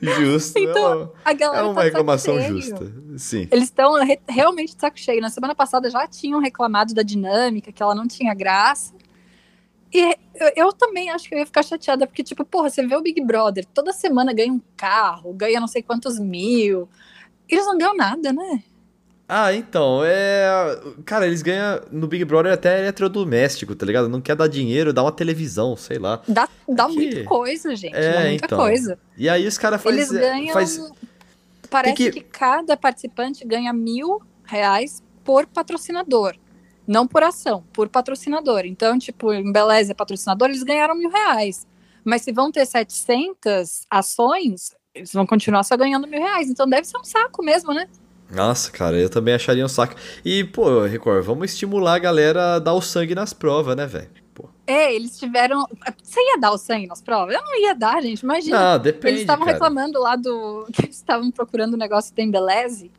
[0.01, 0.59] Justo.
[0.59, 2.93] Então, é uma- é uma tá reclamação justa.
[3.17, 3.47] Sim.
[3.51, 5.19] Eles estão re- realmente de saco cheio.
[5.19, 8.93] Na semana passada já tinham reclamado da dinâmica, que ela não tinha graça.
[9.91, 12.95] E eu, eu também acho que eu ia ficar chateada, porque, tipo, porra, você vê
[12.95, 16.87] o Big Brother, toda semana ganha um carro, ganha não sei quantos mil.
[17.49, 18.63] Eles não ganham nada, né?
[19.29, 20.79] Ah, então, é.
[21.05, 24.07] Cara, eles ganham no Big Brother até eletrodoméstico, tá ligado?
[24.07, 26.21] Não quer dar dinheiro, dá uma televisão, sei lá.
[26.27, 27.93] Dá, dá Aqui- muita coisa, gente.
[27.95, 28.57] É, dá muita então.
[28.57, 28.97] coisa.
[29.17, 29.99] E aí os caras fazem.
[29.99, 30.53] Eles ganham.
[30.53, 30.79] Faz...
[31.69, 32.11] Parece que...
[32.11, 36.35] que- cada participante ganha mil reais por patrocinador.
[36.87, 38.61] Não por ação, por patrocinador.
[38.63, 41.67] Então, tipo, em Beleza é patrocinador, eles ganharam mil reais.
[42.01, 46.49] Mas se vão ter 700 ações, eles vão continuar só ganhando mil reais.
[46.49, 47.89] Então deve ser um saco mesmo, né?
[48.29, 49.95] Nossa, cara, eu também acharia um saco.
[50.23, 54.09] E, pô, Record, vamos estimular a galera a dar o sangue nas provas, né, velho?
[54.67, 55.65] É, eles tiveram.
[56.03, 57.33] Você ia dar o sangue nas provas?
[57.33, 58.19] Eu não ia dar, gente.
[58.19, 58.73] Imagina.
[58.73, 59.07] Não, depende.
[59.07, 60.67] Eles estavam reclamando lá do.
[60.73, 62.91] que eles estavam procurando um negócio que tem Beleze.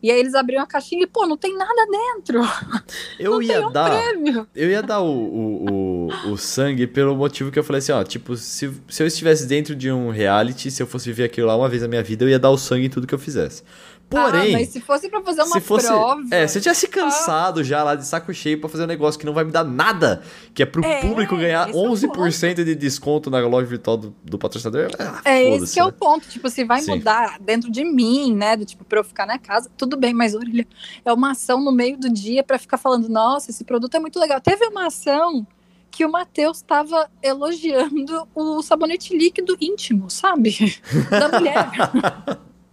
[0.00, 2.40] E aí eles abriram a caixinha e, pô, não tem nada dentro.
[3.18, 3.90] Eu não ia um dar.
[3.90, 4.46] prêmio.
[4.54, 8.04] Eu ia dar o, o, o, o sangue pelo motivo que eu falei assim, ó,
[8.04, 11.56] tipo, se, se eu estivesse dentro de um reality, se eu fosse viver aquilo lá
[11.56, 13.64] uma vez na minha vida, eu ia dar o sangue em tudo que eu fizesse.
[14.08, 15.86] Porém, Ah, mas se fosse pra fazer uma se fosse.
[15.88, 16.22] prova.
[16.30, 19.26] É, se eu tivesse cansado já lá de saco cheio pra fazer um negócio que
[19.26, 20.22] não vai me dar nada,
[20.54, 23.96] que é pro É, público ganhar esse é o 11% de desconto na loja virtual
[23.96, 25.94] do, do patrocinador, ah, É esse foda-se, que é o né?
[25.98, 26.28] ponto.
[26.28, 26.92] Tipo, se vai Sim.
[26.92, 28.56] mudar dentro de mim, né?
[28.56, 30.64] Do tipo, pra eu ficar na casa, tudo bem, mas olha,
[31.04, 34.20] é uma ação no meio do dia pra ficar falando, nossa, esse produto é muito
[34.20, 34.40] legal.
[34.40, 35.44] Teve uma ação
[35.90, 40.80] que o Matheus estava elogiando o sabonete líquido íntimo, sabe?
[41.10, 41.70] Da mulher.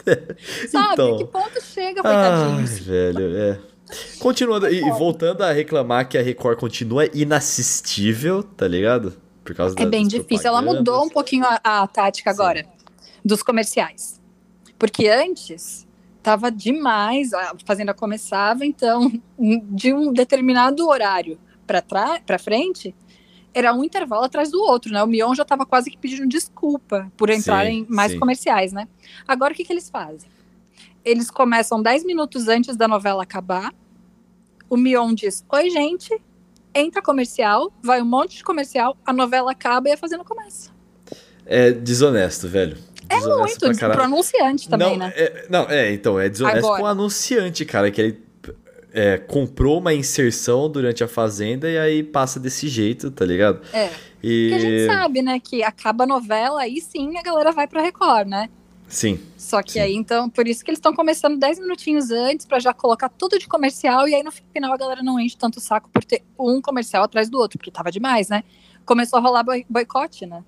[0.70, 0.94] sabe?
[0.94, 1.18] Então.
[1.18, 2.80] Que ponto chega, Ai, coitadinhos?
[2.80, 3.60] velho, é.
[4.20, 9.14] Continuando, e voltando a reclamar que a Record continua inassistível, tá ligado?
[9.44, 10.48] Por causa É bem difícil.
[10.48, 12.42] Ela mudou um pouquinho a, a tática Sim.
[12.42, 12.66] agora
[13.24, 14.22] dos comerciais.
[14.80, 15.88] Porque antes
[16.22, 21.38] tava demais, a Fazenda começava, então, de um determinado horário
[21.68, 22.96] para frente,
[23.54, 25.04] era um intervalo atrás do outro, né?
[25.04, 28.20] O Mion já estava quase que pedindo desculpa por entrarem mais sim.
[28.20, 28.88] comerciais, né?
[29.28, 30.30] Agora o que, que eles fazem?
[31.06, 33.74] Eles começam 10 minutos antes da novela acabar.
[34.70, 36.20] O Mion diz: Oi, gente,
[36.74, 40.72] entra comercial, vai um monte de comercial, a novela acaba e a fazenda começa.
[41.46, 42.78] É desonesto, velho.
[43.10, 45.14] É muito, pro anunciante também, não, né?
[45.16, 46.82] É, não, é, então, é desonesto Agora.
[46.82, 48.23] com o anunciante, cara, que ele
[48.94, 53.62] é, comprou uma inserção durante a Fazenda e aí passa desse jeito, tá ligado?
[53.74, 53.90] É.
[54.22, 54.50] E...
[54.50, 57.82] Porque a gente sabe, né, que acaba a novela, aí sim a galera vai pra
[57.82, 58.50] Record, né?
[58.88, 59.20] Sim.
[59.36, 59.80] Só que sim.
[59.80, 63.40] aí, então, por isso que eles estão começando 10 minutinhos antes para já colocar tudo
[63.40, 66.22] de comercial e aí no final a galera não enche tanto o saco por ter
[66.40, 68.44] um comercial atrás do outro, porque tava demais, né?
[68.86, 70.44] Começou a rolar boicote, né?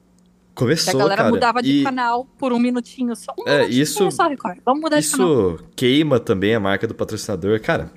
[0.54, 1.30] Começou, que a galera cara.
[1.30, 1.84] mudava de e...
[1.84, 3.34] canal por um minutinho só.
[3.38, 4.60] Um é, isso, só, Record.
[4.64, 5.56] Vamos mudar isso de canal.
[5.56, 7.60] Isso queima também a marca do patrocinador.
[7.60, 7.92] Cara,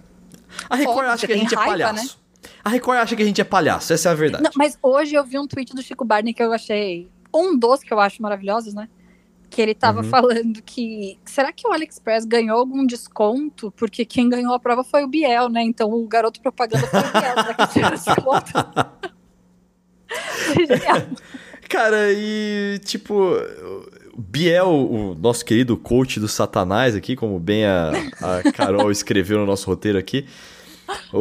[0.69, 2.19] a Record acha que a gente é raiva, é palhaço.
[2.19, 2.51] Né?
[2.65, 4.45] A Record acha que a gente é palhaço, essa é a verdade.
[4.45, 7.83] Não, mas hoje eu vi um tweet do Chico Barney que eu achei um dos
[7.83, 8.89] que eu acho maravilhosos, né?
[9.51, 10.09] Que ele tava uhum.
[10.09, 11.19] falando que.
[11.25, 13.71] Será que o AliExpress ganhou algum desconto?
[13.73, 15.63] Porque quem ganhou a prova foi o Biel, né?
[15.63, 17.35] Então o garoto propaganda foi o Biel.
[17.35, 18.53] Será que tirou desconto?
[21.69, 23.35] Cara, e tipo,
[24.21, 29.47] Biel, o nosso querido coach do Satanás aqui, como bem a, a Carol escreveu no
[29.47, 30.27] nosso roteiro aqui.
[31.13, 31.19] O...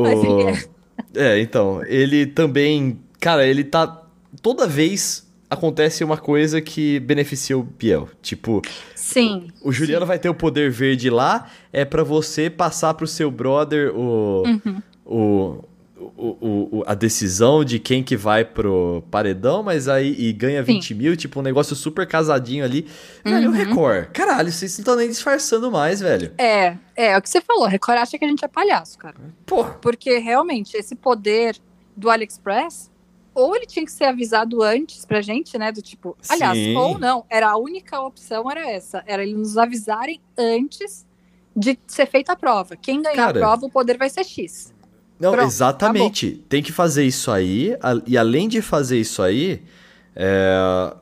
[1.15, 2.99] É, então, ele também.
[3.19, 4.03] Cara, ele tá.
[4.41, 8.09] Toda vez acontece uma coisa que beneficia o Biel.
[8.19, 8.63] Tipo,
[8.95, 9.47] sim.
[9.61, 10.07] O, o Juliano sim.
[10.07, 14.43] vai ter o poder verde lá, é para você passar pro seu brother o.
[14.43, 14.81] Uhum.
[15.05, 15.63] o
[15.99, 20.87] o, o, a decisão de quem que vai pro paredão, mas aí e ganha 20
[20.87, 20.93] Sim.
[20.93, 22.87] mil, tipo um negócio super casadinho ali.
[23.25, 23.31] Uhum.
[23.31, 26.31] Velho, o Record, caralho, vocês não estão nem disfarçando mais, velho.
[26.37, 29.15] É, é, é o que você falou, Record acha que a gente é palhaço, cara.
[29.45, 29.73] Porra.
[29.81, 31.57] Porque realmente esse poder
[31.95, 32.91] do AliExpress,
[33.33, 36.75] ou ele tinha que ser avisado antes pra gente, né, do tipo, aliás, Sim.
[36.75, 41.05] ou não, era a única opção era essa, era eles nos avisarem antes
[41.55, 42.75] de ser feita a prova.
[42.75, 44.73] Quem ganhar cara, a prova, o poder vai ser X.
[45.19, 46.31] Não, Pronto, exatamente.
[46.31, 47.75] Tá Tem que fazer isso aí.
[48.05, 49.61] E além de fazer isso aí,
[50.15, 50.93] é,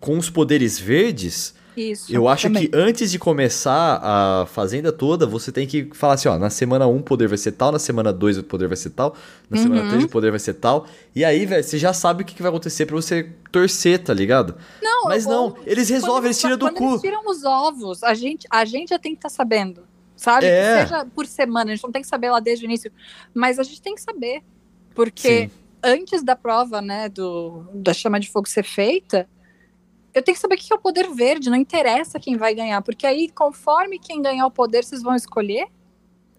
[0.00, 2.68] com os poderes verdes, isso, eu acho também.
[2.68, 6.86] que antes de começar a fazenda toda, você tem que falar assim, ó, na semana
[6.86, 9.14] 1 o poder vai ser tal, na semana 2 o poder vai ser tal,
[9.50, 9.62] na uhum.
[9.62, 10.86] semana 3 o poder vai ser tal.
[11.14, 14.54] E aí, velho, você já sabe o que, vai acontecer pra você torcer, tá ligado?
[14.82, 16.90] Não, Mas não, eles resolvem, eles tiram do quando cu.
[16.92, 19.82] Eles tiram os ovos, a gente, a gente já tem que estar tá sabendo
[20.16, 20.46] sabe?
[20.46, 20.82] É.
[20.82, 22.90] Seja por semana, a gente não tem que saber lá desde o início,
[23.34, 24.42] mas a gente tem que saber,
[24.94, 25.50] porque Sim.
[25.82, 29.28] antes da prova, né, do, da chama de fogo ser feita,
[30.14, 32.80] eu tenho que saber o que é o poder verde, não interessa quem vai ganhar,
[32.80, 35.68] porque aí, conforme quem ganhar o poder, vocês vão escolher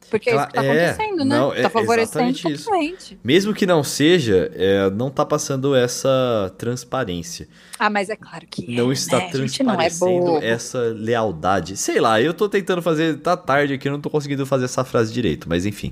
[0.09, 1.37] porque é isso que tá é, acontecendo, né?
[1.37, 3.19] Não, tá favorecendo totalmente.
[3.23, 7.47] Mesmo que não seja, é, não tá passando essa transparência.
[7.79, 9.29] Ah, mas é claro que Não é, está né?
[9.29, 11.77] transparecendo é essa lealdade.
[11.77, 14.83] Sei lá, eu tô tentando fazer, tá tarde aqui, eu não tô conseguindo fazer essa
[14.83, 15.91] frase direito, mas enfim.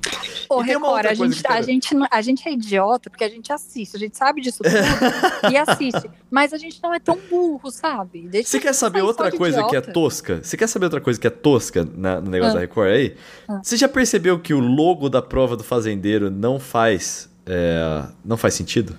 [0.50, 4.00] Ô, Record, a gente, a, gente, a gente é idiota porque a gente assiste, a
[4.00, 4.74] gente sabe disso tudo
[5.52, 8.28] e assiste, mas a gente não é tão burro, sabe?
[8.28, 9.70] Deixa Você quer saber outra coisa idiota.
[9.70, 10.40] que é tosca?
[10.42, 12.56] Você quer saber outra coisa que é tosca na, no negócio ah.
[12.56, 13.16] da Record aí?
[13.48, 13.62] Ah.
[13.64, 14.05] Você já percebeu
[14.42, 18.98] que o logo da prova do fazendeiro não faz, é, não faz sentido?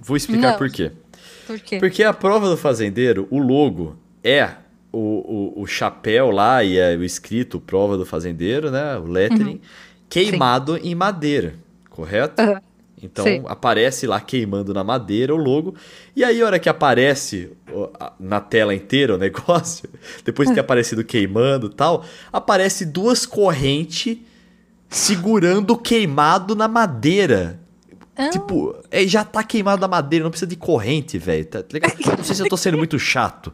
[0.00, 0.58] Vou explicar não.
[0.58, 0.92] por quê.
[1.46, 1.78] Por quê?
[1.78, 4.50] Porque a prova do fazendeiro, o logo é
[4.92, 8.96] o, o, o chapéu lá e é o escrito prova do fazendeiro, né?
[8.96, 9.60] O lettering, uhum.
[10.08, 10.80] queimado Sim.
[10.84, 11.54] em madeira,
[11.90, 12.40] correto?
[12.42, 12.56] Uhum.
[13.02, 13.42] Então Sim.
[13.46, 15.74] aparece lá queimando na madeira o logo.
[16.16, 17.50] E aí, a hora que aparece
[18.18, 19.88] na tela inteira o negócio,
[20.24, 24.18] depois de ter aparecido queimando tal, aparece duas correntes
[24.88, 27.60] segurando queimado na madeira.
[28.16, 28.30] Ah.
[28.30, 31.44] Tipo, é, já tá queimado na madeira, não precisa de corrente, velho.
[31.44, 31.78] Tá, tá
[32.16, 33.52] não sei se eu tô sendo muito chato.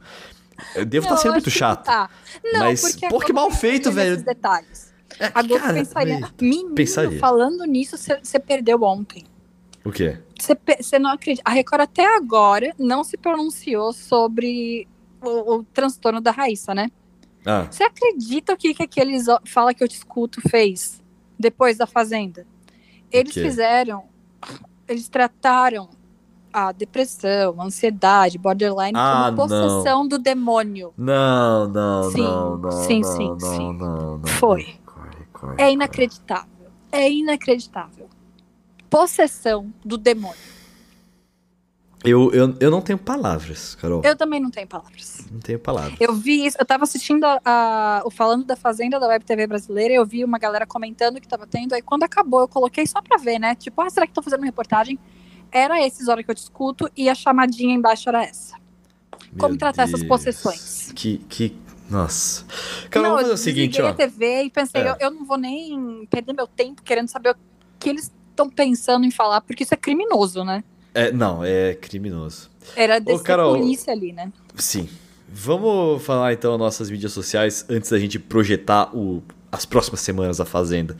[0.74, 1.84] Eu devo estar tá sendo muito chato.
[1.84, 2.08] Tá.
[2.42, 4.22] Não, mas, pô, que mal feito, velho.
[4.22, 4.94] Detalhes.
[5.18, 6.30] É, a Globo cara, pensaria.
[6.40, 7.18] Menino, pensaria.
[7.18, 9.24] falando nisso, você perdeu ontem.
[9.84, 10.18] O quê?
[10.80, 11.42] Você não acredita.
[11.44, 14.88] A Record até agora não se pronunciou sobre
[15.20, 16.90] o, o transtorno da Raíssa, né?
[17.70, 17.88] Você ah.
[17.88, 21.03] acredita o que, que aqueles Fala que eu te escuto fez
[21.38, 22.46] depois da Fazenda?
[23.10, 23.44] Eles okay.
[23.44, 24.04] fizeram.
[24.86, 25.88] Eles trataram
[26.52, 30.08] a depressão, a ansiedade, borderline ah, como possessão não.
[30.08, 30.94] do demônio.
[30.96, 32.70] Não, não, sim, não, não.
[32.70, 33.72] Sim, não, sim, não, sim.
[33.72, 34.76] Não, Foi.
[34.86, 36.68] Corre, corre, é inacreditável.
[36.92, 38.08] é inacreditável.
[38.88, 40.53] Possessão do demônio.
[42.04, 44.02] Eu, eu, eu não tenho palavras, Carol.
[44.04, 45.26] Eu também não tenho palavras.
[45.32, 45.94] Não tenho palavras.
[45.98, 49.46] Eu vi isso, eu tava assistindo a, a- o Falando da Fazenda da Web TV
[49.46, 53.00] brasileira, eu vi uma galera comentando que tava tendo, aí quando acabou eu coloquei só
[53.00, 53.54] pra ver, né?
[53.54, 54.98] Tipo, ah, será que tô fazendo uma reportagem?
[55.50, 58.54] Era esses horas que eu te escuto e a chamadinha embaixo era essa.
[59.38, 60.08] Como Meu tratar essas Deus.
[60.08, 60.92] possessões?
[60.94, 61.56] Que, que.
[61.88, 62.44] Nossa.
[62.90, 63.88] Carol, não, vamos fazer eu o seguinte, ó.
[63.88, 64.90] a TV e pensei, É.
[64.90, 67.36] eu, eu não vou nem perder meu tempo querendo saber o
[67.78, 70.64] que eles estão pensando em falar, porque isso é criminoso, né?
[70.94, 72.48] É, não, é criminoso.
[72.76, 74.32] Era desse Carol, polícia ali, né?
[74.54, 74.88] Sim.
[75.28, 80.44] Vamos falar então nossas mídias sociais antes da gente projetar o, as próximas semanas da
[80.44, 80.96] Fazenda.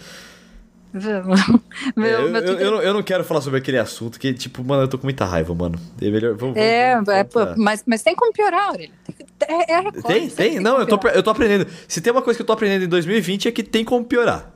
[0.92, 1.40] Vamos.
[1.96, 4.32] Meu, É, eu, meu eu- eu não, eu não quero falar sobre aquele assunto que,
[4.32, 5.76] tipo, mano, eu tô com muita raiva, mano.
[6.00, 6.34] É melhor.
[6.36, 8.94] Vamos, É, vamos- é, pô, mas, mas tem como piorar, Aurélia.
[9.38, 10.60] Tem- É, é a Record, Tem, sempre tem.
[10.60, 11.66] Não, eu tô, eu tô aprendendo.
[11.88, 14.53] Se tem uma coisa que eu tô aprendendo em 2020 é que tem como piorar.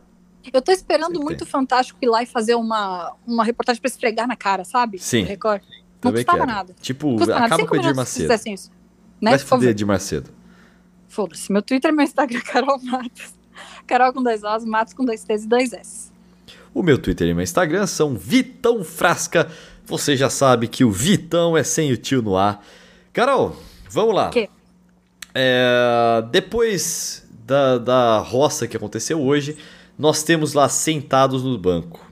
[0.53, 4.37] Eu tô esperando muito Fantástico ir lá e fazer uma, uma reportagem pra esfregar na
[4.37, 4.99] cara, sabe?
[4.99, 5.23] Sim.
[5.23, 5.63] Record.
[5.63, 6.51] Não Também custava quero.
[6.51, 6.75] nada.
[6.81, 7.47] Tipo, Custa nada.
[7.47, 8.55] acaba Cinco com o Edir se Macedo.
[8.55, 8.71] isso.
[9.21, 9.31] Né?
[9.31, 10.31] Vai fuder Edir Macedo.
[11.09, 11.51] Foda-se.
[11.51, 13.35] Meu Twitter e meu Instagram é Carol Matos.
[13.87, 16.13] Carol com dois Os, Matos com dois T's e dois S.
[16.73, 19.51] O meu Twitter e meu Instagram são Vitão Frasca.
[19.87, 22.65] Você já sabe que o Vitão é sem o tio no ar.
[23.13, 23.57] Carol,
[23.91, 24.29] vamos lá.
[24.31, 24.49] Que?
[25.35, 29.57] É, depois da, da roça que aconteceu hoje,
[29.99, 32.07] nós temos lá sentados no banco.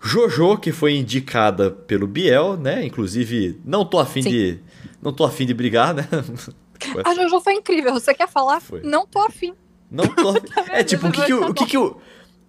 [0.00, 2.84] Jojo, que foi indicada pelo Biel, né?
[2.86, 4.30] Inclusive, não tô afim Sim.
[4.30, 4.58] de.
[5.02, 6.06] Não tô afim de brigar, né?
[7.04, 7.92] A Jojo foi incrível.
[7.94, 8.60] Você quer falar?
[8.60, 8.82] Foi.
[8.82, 9.54] Não tô afim.
[9.90, 10.34] Não tô.
[10.70, 11.96] é tipo, o que que o, o que que o,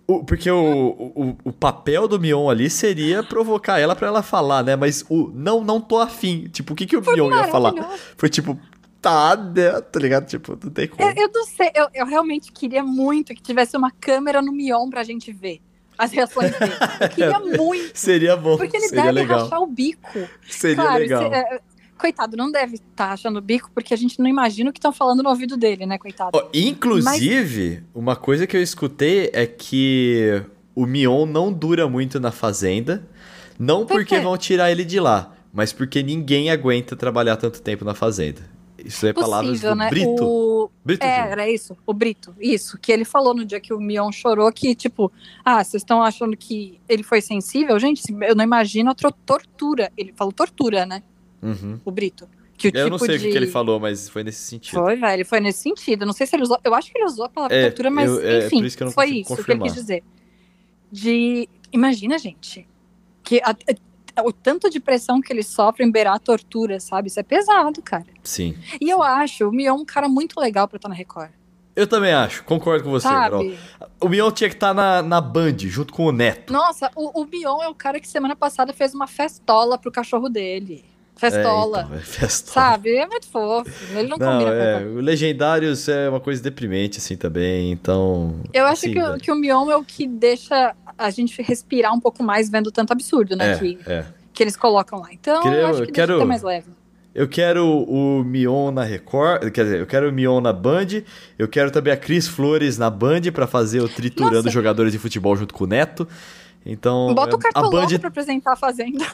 [0.05, 4.63] o- porque o, o, o papel do Mion ali seria provocar ela pra ela falar,
[4.63, 4.75] né?
[4.75, 6.47] Mas o não, não tô afim.
[6.51, 7.73] Tipo, o que que o Mion ia falar?
[8.17, 8.59] Foi tipo,
[9.07, 9.81] tá, né?
[9.81, 10.25] Tá ligado?
[10.25, 11.01] Tipo, não tem como.
[11.09, 14.89] Eu, eu não sei, eu, eu realmente queria muito que tivesse uma câmera no Mion
[14.89, 15.61] pra gente ver
[15.97, 16.73] as reações dele.
[17.01, 17.91] Eu queria muito.
[17.97, 19.43] Seria bom, Porque ele deve legal.
[19.43, 20.27] rachar o bico.
[20.49, 21.23] Seria claro, legal.
[21.31, 21.59] esse- é,
[21.97, 24.91] coitado, não deve estar rachando o bico, porque a gente não imagina o que estão
[24.93, 26.31] falando no ouvido dele, né, coitado?
[26.37, 30.43] Ó, inclusive, uma coisa que eu escutei é que
[30.75, 33.07] o Mion não dura muito na fazenda.
[33.57, 37.83] Não Por porque vão tirar ele de lá, mas porque ninguém aguenta trabalhar tanto tempo
[37.83, 38.41] na fazenda.
[38.83, 39.89] Isso é palavras Possível, do né?
[39.89, 40.23] Brito.
[40.23, 40.69] O...
[40.85, 41.31] Brito É, Júnior.
[41.31, 44.75] era isso, o Brito, isso, que ele falou no dia que o Mion chorou, que
[44.75, 45.11] tipo,
[45.43, 47.79] ah, vocês estão achando que ele foi sensível?
[47.79, 51.01] Gente, eu não imagino a tortura, ele falou tortura, né,
[51.41, 51.79] Uhum.
[51.83, 52.27] o Brito.
[52.57, 53.15] Que o Eu tipo não sei de...
[53.15, 54.79] o que que ele falou, mas foi nesse sentido.
[54.79, 56.07] Foi, velho, foi nesse sentido.
[56.07, 56.57] Não sei se ele usou.
[56.63, 58.89] Eu acho que ele usou a palavra É, tortura, mas eu- é, enfim, isso que
[58.89, 59.67] foi isso que confirmar.
[59.67, 60.03] ele quis dizer.
[60.91, 61.47] De.
[61.71, 62.67] Imagina, gente,
[63.23, 63.55] que a-
[64.23, 67.07] o tanto de pressão que eles sofrem beirar a tortura, sabe?
[67.07, 68.05] Isso é pesado, cara.
[68.23, 68.57] Sim.
[68.79, 71.31] E eu acho o Mion um cara muito legal pra estar na Record.
[71.75, 73.53] Eu também acho, concordo com você, Carol.
[74.01, 76.51] O Mion tinha que estar na, na Band, junto com o Neto.
[76.51, 80.27] Nossa, o, o Mion é o cara que semana passada fez uma festola pro cachorro
[80.27, 80.83] dele.
[81.19, 81.79] Festola.
[81.79, 82.53] É, então, é festola.
[82.69, 82.95] Sabe?
[82.95, 83.69] É muito fofo.
[83.97, 84.95] Ele não, Não, combina com é, Record.
[84.97, 88.35] o Legendários é uma coisa deprimente, assim, também, então...
[88.53, 89.19] Eu acho assim, que, o- velho.
[89.19, 92.91] que o Mion é o que deixa a gente respirar um pouco mais vendo tanto
[92.91, 93.53] absurdo, né?
[93.53, 94.05] É, Que, é.
[94.33, 95.09] que eles colocam lá.
[95.11, 96.67] Então, eu acho que quero- mais leve.
[97.15, 101.01] Eu quero o Mion na Record, quer dizer, eu quero o Mion na Band,
[101.39, 104.51] eu quero também a Cris Flores na Band pra fazer o Triturando Nossa.
[104.51, 106.07] jogadores de futebol junto com o Neto.
[106.69, 109.05] Então, Bota o a cartoloco Band pra apresentar a Fazenda.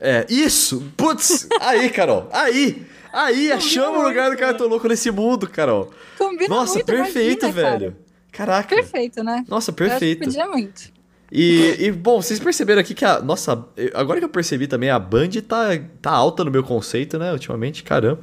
[0.00, 0.82] É, isso!
[0.96, 1.46] Putz!
[1.60, 2.28] Aí, Carol!
[2.32, 2.86] Aí!
[3.12, 5.90] Aí, achamos o lugar do Cartoloco nesse mundo, Carol.
[6.16, 7.78] Combina Nossa, muito, perfeito, imagina, cara.
[7.78, 7.96] velho.
[8.32, 8.74] Caraca.
[8.74, 9.44] Perfeito, né?
[9.46, 10.24] Nossa, Eu acho que perfeito.
[10.24, 10.90] podia muito.
[11.30, 13.20] E, e, bom, vocês perceberam aqui que a.
[13.20, 15.66] Nossa, eu- agora que eu percebi também, a Band tá,
[16.00, 17.32] tá alta no meu conceito, né?
[17.32, 18.20] Ultimamente, caramba.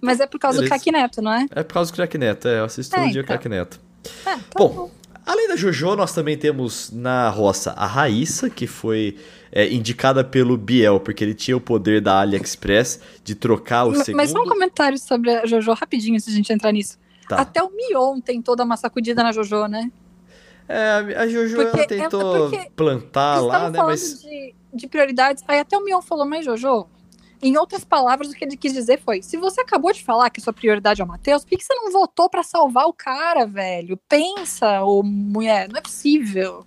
[0.00, 0.74] Mas é por causa Beleza.
[0.76, 1.46] do Crack Neto, não é?
[1.54, 3.36] É por causa do Crack Neto, é, eu assisto É, todo dia o então.
[3.36, 3.80] Crack Neto.
[4.24, 4.90] É, tá Bom,
[5.26, 9.16] além da Jojo, nós também temos na roça a Raíssa, que foi
[9.50, 14.04] é, indicada pelo Biel, porque ele tinha o poder da AliExpress de trocar o Ma-
[14.04, 14.16] segundo.
[14.16, 16.98] Mas só um comentário sobre a Jojo, rapidinho, de a gente entrar nisso.
[17.28, 17.36] Tá.
[17.36, 19.90] Até o Mion tem toda uma sacudida na Jojo, né?
[20.68, 23.82] É, a Jojo Porque ela é- tentou plantar lá, né?
[23.82, 24.22] Mas.
[24.22, 25.42] de, de prioridades.
[25.46, 26.86] Aí até o Mion falou, mas Jojo,
[27.42, 30.40] em outras palavras, o que ele quis dizer foi: se você acabou de falar que
[30.40, 33.44] sua prioridade é o Matheus, por que, que você não votou pra salvar o cara,
[33.46, 33.98] velho?
[34.08, 36.64] Pensa, ô mulher, não é possível.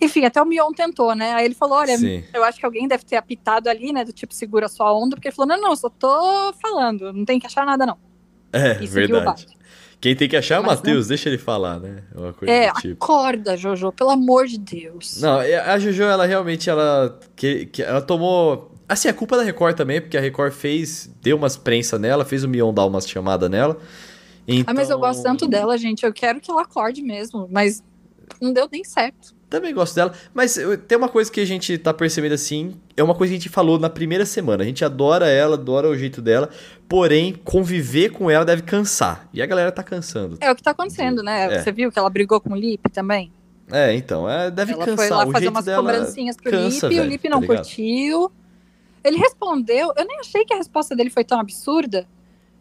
[0.00, 1.32] Enfim, até o Mion tentou, né?
[1.34, 2.22] Aí ele falou: olha, Sim.
[2.32, 4.04] eu acho que alguém deve ter apitado ali, né?
[4.04, 7.38] Do tipo, segura sua onda, porque ele falou: não, não, só tô falando, não tem
[7.38, 7.96] que achar nada, não.
[8.52, 9.46] É, verdade.
[9.98, 12.04] Quem tem que achar é o Matheus, deixa ele falar, né?
[12.14, 13.02] Uma coisa É, do tipo.
[13.04, 15.20] acorda, Jojo, pelo amor de Deus.
[15.20, 18.75] Não, a Jojo, ela realmente, ela, que, que- ela tomou...
[18.88, 22.24] Assim, a culpa é da Record também, porque a Record fez, deu umas prensas nela,
[22.24, 23.78] fez o Mion dar umas chamadas nela.
[24.46, 24.64] Então...
[24.68, 26.06] Ah, mas eu gosto tanto dela, gente.
[26.06, 27.82] Eu quero que ela acorde mesmo, mas
[28.40, 29.34] não deu nem certo.
[29.48, 30.12] Também gosto dela.
[30.34, 30.58] Mas
[30.88, 32.74] tem uma coisa que a gente tá percebendo assim.
[32.96, 34.64] É uma coisa que a gente falou na primeira semana.
[34.64, 36.50] A gente adora ela, adora o jeito dela.
[36.88, 39.28] Porém, conviver com ela deve cansar.
[39.32, 40.36] E a galera tá cansando.
[40.40, 41.54] É o que tá acontecendo, né?
[41.54, 41.62] É.
[41.62, 43.32] Você viu que ela brigou com o Lipe também?
[43.70, 44.28] É, então.
[44.28, 45.06] É, deve ela cansar.
[45.06, 48.32] Ela foi lá fazer umas cobrancinhas pro cansa, Lipe o Lipe não tá curtiu.
[49.06, 49.92] Ele respondeu.
[49.96, 52.08] Eu nem achei que a resposta dele foi tão absurda.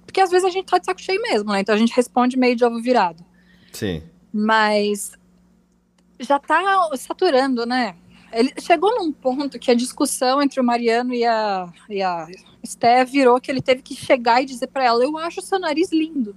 [0.05, 1.59] Porque às vezes a gente tá de saco cheio mesmo, né?
[1.59, 3.25] Então a gente responde meio de ovo virado.
[3.73, 4.03] Sim.
[4.31, 5.11] Mas
[6.19, 7.95] já tá saturando, né?
[8.31, 12.27] Ele chegou num ponto que a discussão entre o Mariano e a, e a
[12.61, 15.91] Esté virou que ele teve que chegar e dizer para ela: Eu acho seu nariz
[15.91, 16.35] lindo.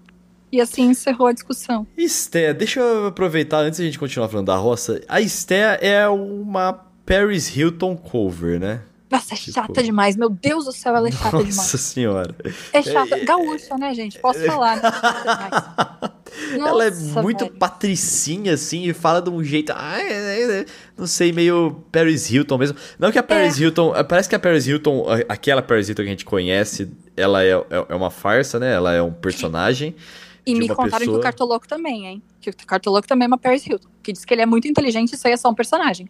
[0.50, 1.86] E assim encerrou a discussão.
[1.96, 5.02] Esté, deixa eu aproveitar antes de a gente continuar falando da roça.
[5.06, 6.72] A Esté é uma
[7.04, 8.82] Paris Hilton cover, né?
[9.10, 9.52] Nossa, é tipo...
[9.52, 10.16] chata demais.
[10.16, 11.56] Meu Deus do céu, ela é chata Nossa demais.
[11.56, 12.34] Nossa senhora.
[12.72, 13.16] É chata.
[13.16, 13.24] É...
[13.24, 14.18] Gaúcha, né, gente?
[14.18, 14.76] Posso falar.
[14.76, 14.90] Né?
[16.58, 16.90] Ela é
[17.22, 17.56] muito velho.
[17.56, 19.72] patricinha, assim, e fala de um jeito.
[19.74, 19.98] Ah,
[20.96, 22.76] não sei, meio Paris Hilton mesmo.
[22.98, 23.64] Não que a Paris é.
[23.64, 23.96] Hilton.
[23.96, 27.52] Eh, parece que a Paris Hilton, aquela Paris Hilton que a gente conhece, ela é,
[27.52, 28.74] é, é uma farsa, né?
[28.74, 29.94] Ela é um personagem.
[30.44, 31.16] E me contaram pessoa...
[31.16, 32.22] que o Cartoloco também, hein?
[32.40, 33.88] Que o Cartoloco também é uma Paris Hilton.
[34.02, 36.08] Que diz que ele é muito inteligente e isso aí é só um personagem.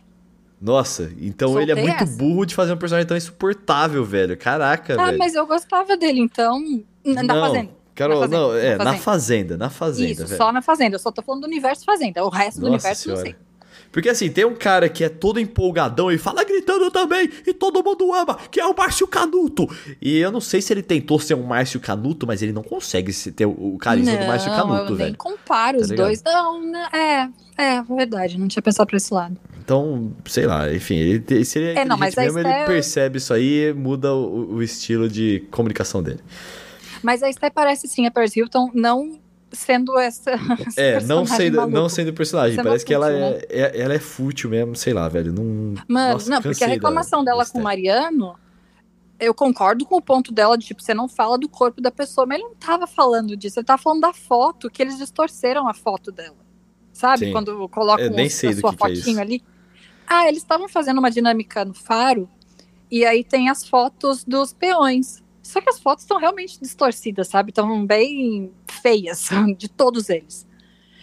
[0.60, 2.16] Nossa, então Soltei ele é muito essa.
[2.16, 4.36] burro de fazer um personagem tão insuportável, velho.
[4.36, 5.14] Caraca, ah, velho.
[5.14, 6.60] Ah, mas eu gostava dele, então.
[7.04, 7.78] Na não, Fazenda.
[7.94, 10.10] Carol, na fazenda, não, é, na Fazenda, na Fazenda.
[10.12, 10.36] Isso, velho.
[10.36, 10.94] só na Fazenda.
[10.96, 12.24] Eu só tô falando do universo Fazenda.
[12.24, 13.22] O resto do universo senhora.
[13.22, 13.36] não sei.
[13.90, 17.82] Porque assim, tem um cara que é todo empolgadão e fala gritando também, e todo
[17.82, 19.66] mundo ama, que é o Márcio Canuto.
[20.00, 23.12] E eu não sei se ele tentou ser um Márcio Canuto, mas ele não consegue
[23.32, 25.10] ter o carisma não, do Márcio Canuto, eu velho.
[25.10, 26.06] nem comparo tá os ligado?
[26.06, 26.22] dois.
[26.22, 29.36] Não, não, é, é verdade, não tinha pensado pra esse lado.
[29.68, 33.68] Então, sei lá, enfim, ele, ele é, é não, mas mesmo, ele percebe isso aí
[33.68, 36.20] e muda o, o, estilo de comunicação dele.
[37.02, 39.20] Mas a Esté parece sim a Paris Hilton, não
[39.52, 40.30] sendo essa.
[40.74, 42.56] É, não sendo, não sendo personagem.
[42.56, 43.40] Você Parece que ela, é, né?
[43.50, 45.34] é, ela é fútil mesmo, sei lá, velho.
[45.34, 48.36] Não, Mano, Nossa, não, porque a reclamação dela com o Mariano.
[49.20, 52.26] Eu concordo com o ponto dela de, tipo, você não fala do corpo da pessoa,
[52.26, 55.74] mas ele não tava falando disso, ele tava falando da foto, que eles distorceram a
[55.74, 56.36] foto dela.
[56.90, 57.26] Sabe?
[57.26, 57.32] Sim.
[57.32, 59.42] Quando colocam eu nem sei a sua que é fotinho que ali.
[60.08, 62.28] Ah, eles estavam fazendo uma dinâmica no faro,
[62.90, 65.22] e aí tem as fotos dos peões.
[65.42, 67.50] Só que as fotos estão realmente distorcidas, sabe?
[67.50, 68.52] Estão bem
[68.82, 70.46] feias, de todos eles.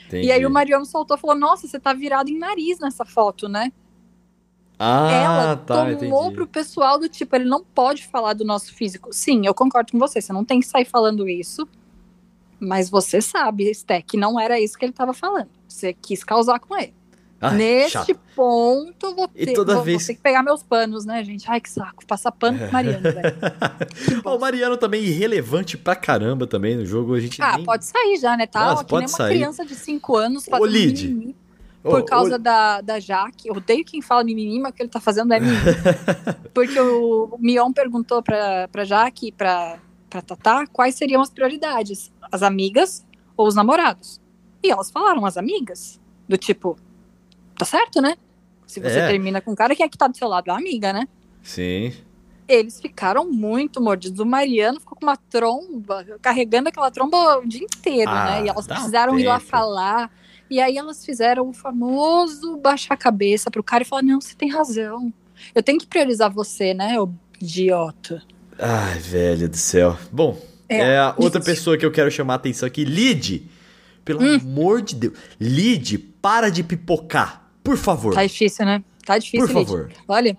[0.08, 0.28] Entendi.
[0.28, 3.48] E aí o Mariano soltou e falou: Nossa, você tá virado em nariz nessa foto,
[3.50, 3.72] né?
[4.78, 6.36] Ah, Ela tá, tomou entendi.
[6.36, 9.10] pro pessoal do tipo, ele não pode falar do nosso físico.
[9.14, 11.68] Sim, eu concordo com você, você não tem que sair falando isso.
[12.60, 15.50] Mas você sabe, Sté, que não era isso que ele tava falando.
[15.68, 16.94] Você quis causar com ele.
[17.42, 18.18] Ai, Neste chato.
[18.36, 21.46] ponto, vou ter, vou, vez- vou ter que pegar meus panos, né, gente?
[21.50, 22.06] Ai, que saco.
[22.06, 23.36] Passar pano pro Mariano, velho.
[24.26, 27.14] o Mariano também irrelevante pra caramba também no jogo.
[27.14, 27.66] A gente Ah, nem...
[27.66, 28.48] pode sair já, né?
[28.48, 29.36] Tá Nossa, que pode nem uma sair.
[29.36, 31.36] criança de 5 anos fazendo mimimi
[31.84, 33.50] Ô, por causa ô, da, da Jaque.
[33.50, 35.60] Eu odeio quem fala mimimi, mas o que ele tá fazendo é mimimi.
[36.54, 39.78] Porque o, Mion perguntou pra, pra Jaque e pra,
[40.10, 42.12] pra Tatá quais seriam as prioridades.
[42.32, 43.06] As amigas
[43.38, 44.20] ou os namorados.
[44.64, 46.00] E elas falaram as amigas.
[46.28, 46.76] Do tipo,
[47.58, 48.16] tá certo, né?
[48.68, 49.08] Se você É.
[49.08, 50.50] termina com um cara, quem é que tá do seu lado?
[50.50, 51.08] A amiga, né?
[51.44, 51.94] Sim.
[52.48, 54.20] Eles ficaram muito mordidos.
[54.20, 58.46] O Mariano ficou com uma tromba, carregando aquela tromba o dia inteiro, Ah, né?
[58.46, 59.50] E elas precisaram ir lá tempo.
[59.50, 60.12] falar.
[60.50, 64.36] E aí elas fizeram o famoso baixar a cabeça pro cara e falar: Não, você
[64.36, 65.12] tem razão.
[65.56, 67.10] Eu tenho que priorizar você, né, ô
[67.42, 68.22] idiota.
[68.60, 69.98] Ai, velho do céu.
[70.12, 70.38] Bom,
[70.70, 73.50] É, é, a outra pessoa que eu quero chamar a atenção aqui, Lid.
[74.04, 74.36] Pelo Hum.
[74.36, 75.14] amor de Deus.
[75.40, 77.45] Lid, para de pipocar.
[77.66, 78.14] Por favor.
[78.14, 78.82] Tá difícil, né?
[79.06, 79.92] Tá difícil, Por favor.
[80.08, 80.38] Olha,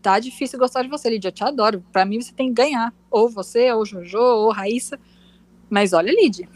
[0.00, 1.24] tá difícil gostar de você, Lid.
[1.24, 1.84] Eu te adoro.
[1.92, 2.94] Pra mim, você tem que ganhar.
[3.10, 4.98] Ou você, ou Jojo, ou Raíssa.
[5.68, 6.48] Mas olha, Lid.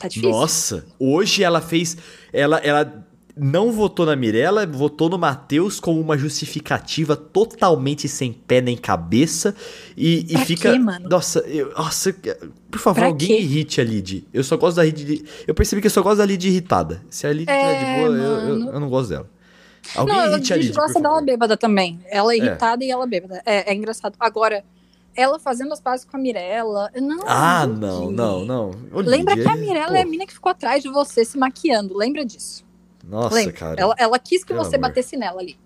[0.00, 0.30] Tá difícil.
[0.30, 1.96] Nossa, hoje ela fez.
[2.32, 8.60] Ela, ela não votou na Mirella, votou no Matheus com uma justificativa totalmente sem pé
[8.60, 9.54] nem cabeça.
[9.96, 10.72] E, e fica.
[10.72, 11.08] quê, mano?
[11.08, 12.12] Nossa, eu- nossa,
[12.70, 13.38] por favor, Pra alguém quê?
[13.38, 14.26] irrite a Lid.
[14.32, 15.24] Eu só gosto da Lid.
[15.46, 17.02] Eu percebi que eu só gosto da Lid irritada.
[17.08, 18.22] Se a Lid É, de boa, eu,
[18.58, 19.30] eu, eu não gosto dela.
[19.94, 20.74] Alguém não, a irrite a gente Lid.
[20.74, 22.00] por gosta dela bêbada também.
[22.10, 23.42] Ela é irritada e ela bêbada.
[23.44, 24.14] É, é engraçado.
[24.18, 24.64] Agora,
[25.16, 26.90] ela fazendo as pazes com a Mirella.
[26.96, 27.20] Não.
[27.26, 28.70] Ah, não, não, não.
[28.92, 31.24] Ô, Lembra que a é- Mirella pô, é a mina que ficou atrás de você
[31.24, 31.96] se maquiando.
[31.96, 32.64] Lembra disso?
[33.06, 33.52] Nossa, Lembra?
[33.52, 33.80] cara.
[33.80, 34.88] Ela, ela quis que Pelo você amor.
[34.88, 35.56] batesse nela ali.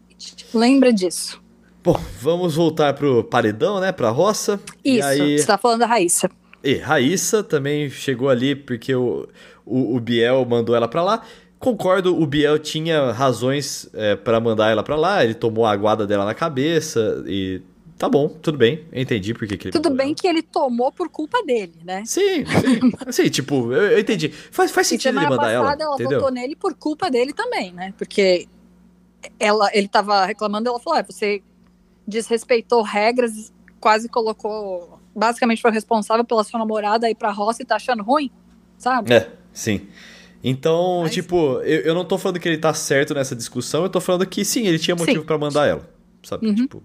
[0.52, 1.40] Lembra disso?
[1.84, 3.92] Bom, vamos voltar pro paredão, né?
[3.92, 4.60] Pra roça.
[4.84, 5.06] E Isso.
[5.06, 6.28] aí, Você tá falando da Raíssa.
[6.62, 9.28] E Raíssa também chegou ali porque o,
[9.64, 11.22] o, o Biel mandou ela pra lá.
[11.58, 15.24] Concordo, o Biel tinha razões é, para mandar ela pra lá.
[15.24, 17.60] Ele tomou a aguada dela na cabeça e
[17.98, 18.84] tá bom, tudo bem.
[18.92, 20.14] Entendi porque que ele Tudo bem ela.
[20.14, 22.04] que ele tomou por culpa dele, né?
[22.06, 22.92] Sim, sim.
[23.04, 24.28] Assim, tipo, eu, eu entendi.
[24.28, 26.20] Faz, faz sentido ele mandar ela, ela entendeu?
[26.20, 27.92] votou nele por culpa dele também, né?
[27.98, 28.46] Porque
[29.38, 31.42] ela, ele tava reclamando, ela falou: ah, você
[32.06, 35.00] desrespeitou regras, quase colocou.
[35.14, 38.30] Basicamente foi responsável pela sua namorada ir pra roça e tá achando ruim,
[38.78, 39.12] sabe?
[39.12, 39.88] É, sim.
[40.42, 41.12] Então, Mas...
[41.12, 44.26] tipo, eu, eu não tô falando que ele tá certo nessa discussão, eu tô falando
[44.26, 45.88] que sim, ele tinha motivo para mandar ela.
[46.22, 46.46] Sabe?
[46.46, 46.54] Uhum.
[46.54, 46.82] Tipo.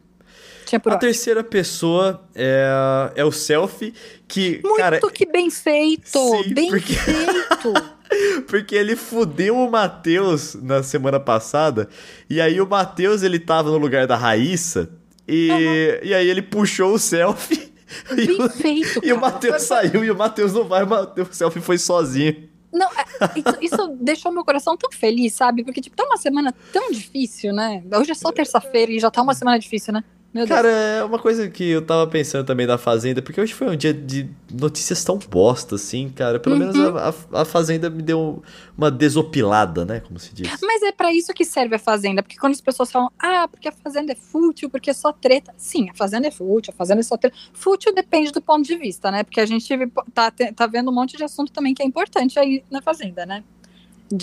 [0.72, 1.00] a ótimo.
[1.00, 3.94] terceira pessoa é, é o selfie
[4.28, 4.60] que.
[4.64, 6.18] Muito cara, que bem feito!
[6.18, 6.94] Sim, bem porque...
[6.94, 7.74] feito!
[8.48, 11.90] porque ele fudeu o Matheus na semana passada.
[12.30, 14.90] E aí o Matheus ele tava no lugar da Raíssa.
[15.28, 16.10] E, uhum.
[16.10, 17.74] e aí ele puxou o selfie.
[18.12, 21.62] Bem e feito, o, E o Matheus saiu e o Matheus não vai, o selfie
[21.62, 22.50] foi sozinho.
[22.74, 23.06] Não, é,
[23.40, 25.64] isso, isso, deixou meu coração tão feliz, sabe?
[25.64, 27.84] Porque, tipo, tá uma semana tão difícil, né?
[28.00, 30.04] Hoje é só terça-feira e já tá uma semana difícil, né?
[30.34, 30.74] Meu Cara, Deus.
[30.74, 33.94] é uma coisa que eu tava pensando também da Fazenda, porque hoje foi um dia
[33.94, 36.40] de notícias tão bosta, assim, cara.
[36.40, 36.60] Pelo uhum.
[36.60, 38.42] menos a, a, a, Fazenda me deu
[38.76, 40.00] uma desopilada, né?
[40.00, 40.50] Como se diz.
[40.60, 43.68] Mas é para isso que serve a Fazenda, porque quando as pessoas falam, ah, porque
[43.68, 45.54] a Fazenda é fútil, porque é só treta.
[45.56, 47.38] Sim, a Fazenda é fútil, a Fazenda é só treta.
[47.54, 49.24] Fútil depende do ponto de vista, né?
[49.24, 49.70] Porque a gente
[50.16, 53.44] tá, tá vendo um monte de assunto também que é importante aí na Fazenda, né?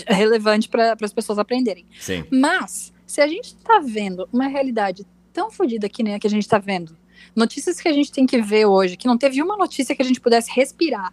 [0.08, 1.86] Relevante para as pessoas aprenderem.
[2.00, 2.24] Sim.
[2.32, 6.30] Mas, se a gente tá vendo uma realidade tão fodida que nem a que a
[6.30, 6.96] gente tá vendo.
[7.34, 10.04] Notícias que a gente tem que ver hoje, que não teve uma notícia que a
[10.04, 11.12] gente pudesse respirar.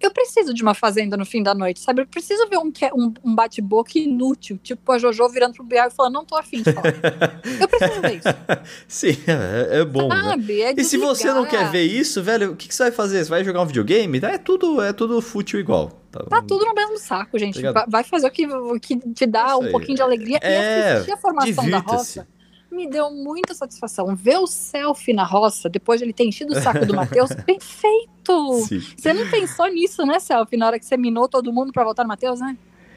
[0.00, 2.00] Eu preciso de uma fazenda no fim da noite, sabe?
[2.00, 5.90] Eu preciso ver um, um, um bate-boca inútil, tipo a Jojo virando pro Biel e
[5.90, 6.94] falando, não tô afim de falar.
[7.60, 8.28] Eu preciso ver isso.
[8.88, 10.08] Sim, é, é bom.
[10.08, 10.22] Né?
[10.22, 10.54] Sabe?
[10.54, 10.60] Né?
[10.62, 13.22] É e se você não quer ver isso, velho, o que, que, você vai fazer?
[13.22, 14.18] Você vai jogar um videogame?
[14.22, 15.90] É tudo, é tudo fútil igual.
[16.10, 17.58] Tá, tá tudo no mesmo saco, gente.
[17.58, 17.90] Obrigado.
[17.90, 21.12] Vai fazer o que, o que te dá um pouquinho de alegria é, e assistir
[21.12, 22.26] a formação da roça
[22.70, 24.14] me deu muita satisfação.
[24.14, 28.64] Ver o selfie na roça, depois de ele ter enchido o saco do Matheus, perfeito!
[28.66, 28.80] Sim.
[28.96, 32.04] Você não pensou nisso, né, selfie, na hora que você minou todo mundo para votar
[32.04, 32.56] no Matheus, né?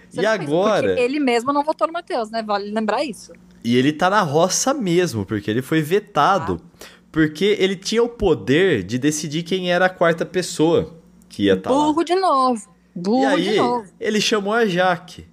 [0.10, 0.88] Você e agora?
[0.88, 2.44] Porque ele mesmo não votou no Matheus, né?
[2.44, 3.34] Vale lembrar isso.
[3.64, 6.62] E ele tá na roça mesmo, porque ele foi vetado.
[6.62, 6.86] Ah.
[7.12, 10.96] Porque ele tinha o poder de decidir quem era a quarta pessoa
[11.30, 12.68] que ia estar tá Burro de novo.
[12.96, 13.88] Burro e aí, de novo.
[14.00, 15.26] Ele chamou a Jaque.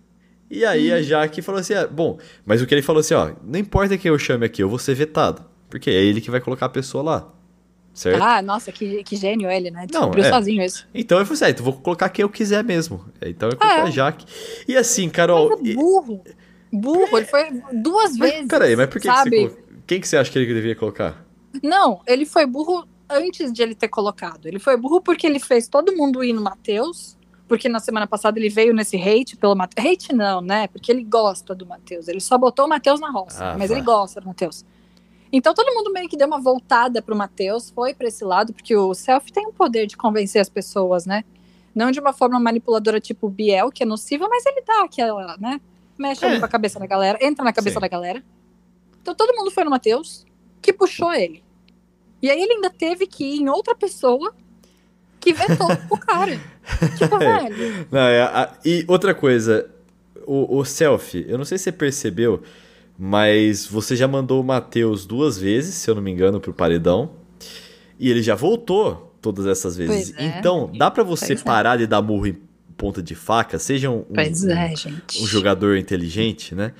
[0.50, 1.00] E aí a.
[1.00, 4.10] Jaque falou assim: ah, bom, mas o que ele falou assim, ó, não importa quem
[4.10, 5.44] eu chame aqui, eu vou ser vetado.
[5.68, 7.32] Porque é ele que vai colocar a pessoa lá.
[7.94, 8.22] Certo?
[8.22, 9.86] Ah, nossa, que, que gênio ele, né?
[9.86, 10.30] Descobriu é.
[10.30, 10.86] sozinho isso.
[10.92, 13.04] Então eu falei assim: ah, então vou colocar quem eu quiser mesmo.
[13.22, 13.86] Então eu coloquei é.
[13.86, 14.26] a Jaque.
[14.66, 15.50] E assim, Carol.
[15.50, 16.24] Mas é burro.
[16.72, 18.48] Burro, ele foi duas mas, vezes.
[18.48, 19.56] Peraí, mas por que, que você.
[19.86, 21.24] Quem que você acha que ele devia colocar?
[21.62, 24.46] Não, ele foi burro antes de ele ter colocado.
[24.46, 27.16] Ele foi burro porque ele fez todo mundo ir no Matheus
[27.50, 29.84] porque na semana passada ele veio nesse hate pelo Matheus.
[29.84, 30.68] Hate não, né?
[30.68, 32.06] Porque ele gosta do Matheus.
[32.06, 34.64] Ele só botou o Matheus na roça, ah, mas ele gosta do Matheus.
[35.32, 38.76] Então todo mundo meio que deu uma voltada pro Matheus, foi para esse lado, porque
[38.76, 41.24] o self tem o poder de convencer as pessoas, né?
[41.74, 45.60] Não de uma forma manipuladora tipo Biel, que é nociva, mas ele dá aquela, né?
[45.98, 46.38] Mexe é.
[46.38, 47.80] com a cabeça da galera, entra na cabeça Sim.
[47.80, 48.22] da galera.
[49.02, 50.24] Então todo mundo foi no Matheus,
[50.62, 51.42] que puxou ele.
[52.22, 54.32] E aí ele ainda teve que ir em outra pessoa
[55.20, 56.40] que vetou o cara.
[56.96, 57.86] Tipo, velho.
[57.90, 59.68] Não, é, a, e outra coisa,
[60.24, 62.42] o, o selfie, eu não sei se você percebeu,
[62.96, 67.10] mas você já mandou o Matheus duas vezes, se eu não me engano, pro paredão.
[67.98, 70.14] E ele já voltou todas essas vezes.
[70.16, 70.38] É.
[70.38, 71.44] Então, dá para você pois é.
[71.44, 71.78] parar é.
[71.78, 72.38] de dar murro em
[72.76, 76.72] ponta de faca, seja um, é, um, um jogador inteligente, né?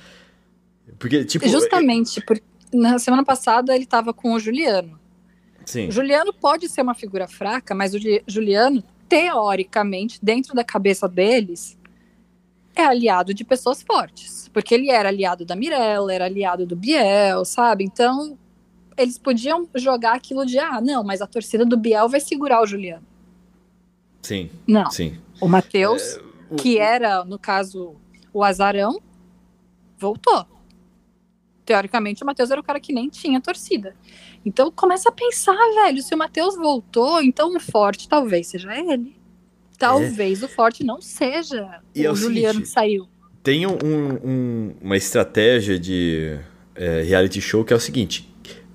[0.99, 1.49] Porque, tipo.
[1.49, 5.00] Justamente, porque na semana passada ele tava com o Juliano.
[5.65, 5.91] Sim.
[5.91, 11.79] Juliano pode ser uma figura fraca, mas o Juliano, teoricamente, dentro da cabeça deles,
[12.75, 14.49] é aliado de pessoas fortes.
[14.53, 17.85] Porque ele era aliado da Mirella, era aliado do Biel, sabe?
[17.85, 18.39] Então,
[18.97, 22.67] eles podiam jogar aquilo de, ah, não, mas a torcida do Biel vai segurar o
[22.67, 23.07] Juliano.
[24.23, 24.51] Sim.
[24.67, 24.91] Não.
[24.91, 25.19] Sim.
[25.41, 26.57] O Matheus, é, o...
[26.57, 27.97] que era, no caso,
[28.33, 29.01] o azarão,
[29.99, 30.47] voltou.
[31.65, 33.95] Teoricamente, o Matheus era o cara que nem tinha torcida.
[34.45, 39.17] Então começa a pensar, velho, se o Matheus voltou, então o forte talvez seja ele.
[39.79, 40.47] Talvez é.
[40.47, 43.09] o forte não seja e é o, Juliano seguinte, que saiu.
[43.43, 43.79] Tem um,
[44.25, 46.39] um, uma estratégia de
[46.75, 48.31] é, reality show que é o seguinte: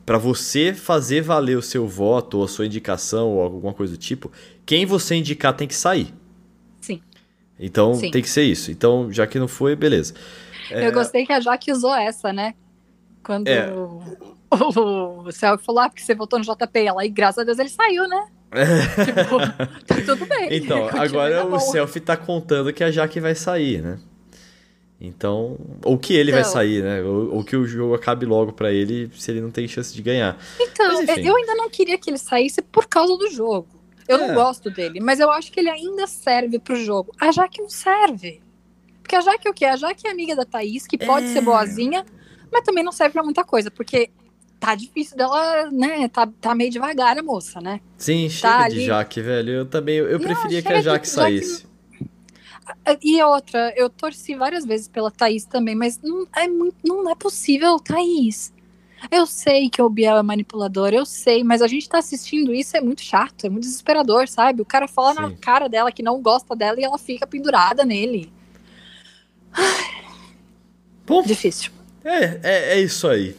[0.05, 3.99] para você fazer valer o seu voto, ou a sua indicação, ou alguma coisa do
[3.99, 4.31] tipo,
[4.65, 6.13] quem você indicar tem que sair.
[6.81, 7.01] Sim.
[7.59, 8.11] Então Sim.
[8.11, 8.71] tem que ser isso.
[8.71, 10.13] Então, já que não foi, beleza.
[10.69, 10.91] Eu é...
[10.91, 12.53] gostei que a Jaque usou essa, né?
[13.23, 13.71] Quando é
[15.25, 16.79] o Céu falou, ah, porque você votou no JP.
[16.79, 18.27] Ela, e graças a Deus ele saiu, né?
[19.05, 19.39] tipo,
[19.85, 20.47] tá tudo bem.
[20.51, 23.99] Então, agora o Selfie tá contando que a Jaque vai sair, né?
[24.99, 27.01] Então, ou que ele então, vai sair, né?
[27.03, 30.01] Ou, ou, que o jogo acabe logo para ele, se ele não tem chance de
[30.01, 30.37] ganhar.
[30.59, 33.67] Então, mas, eu ainda não queria que ele saísse por causa do jogo.
[34.07, 34.27] Eu é.
[34.27, 37.11] não gosto dele, mas eu acho que ele ainda serve pro jogo.
[37.19, 38.41] A Jaque não serve.
[39.01, 39.65] Porque a Jaque é o quê?
[39.65, 41.33] A Jaque é amiga da Thaís, que pode É.
[41.33, 42.05] ser boazinha,
[42.51, 44.09] mas também não serve pra muita coisa, porque
[44.65, 46.07] tá difícil dela, né?
[46.07, 47.79] Tá, tá meio devagar a moça, né?
[47.97, 48.85] Sim, chega de ali.
[48.85, 49.51] Jaque, velho.
[49.51, 51.07] Eu também, eu Não, preferia que chega a Jaque Jaque.
[51.07, 51.65] saísse.
[53.03, 57.13] E outra, eu torci várias vezes pela Thaís também, mas não é, muito, não é
[57.13, 58.51] possível, Thaís.
[59.11, 62.75] Eu sei que o Biel é manipulador, eu sei, mas a gente tá assistindo isso,
[62.75, 64.63] é muito chato, é muito desesperador, sabe?
[64.63, 65.35] O cara fala na Sim.
[65.35, 68.33] cara dela que não gosta dela e ela fica pendurada nele.
[71.05, 71.71] Bom, Difícil.
[72.03, 73.35] é, é, é isso aí.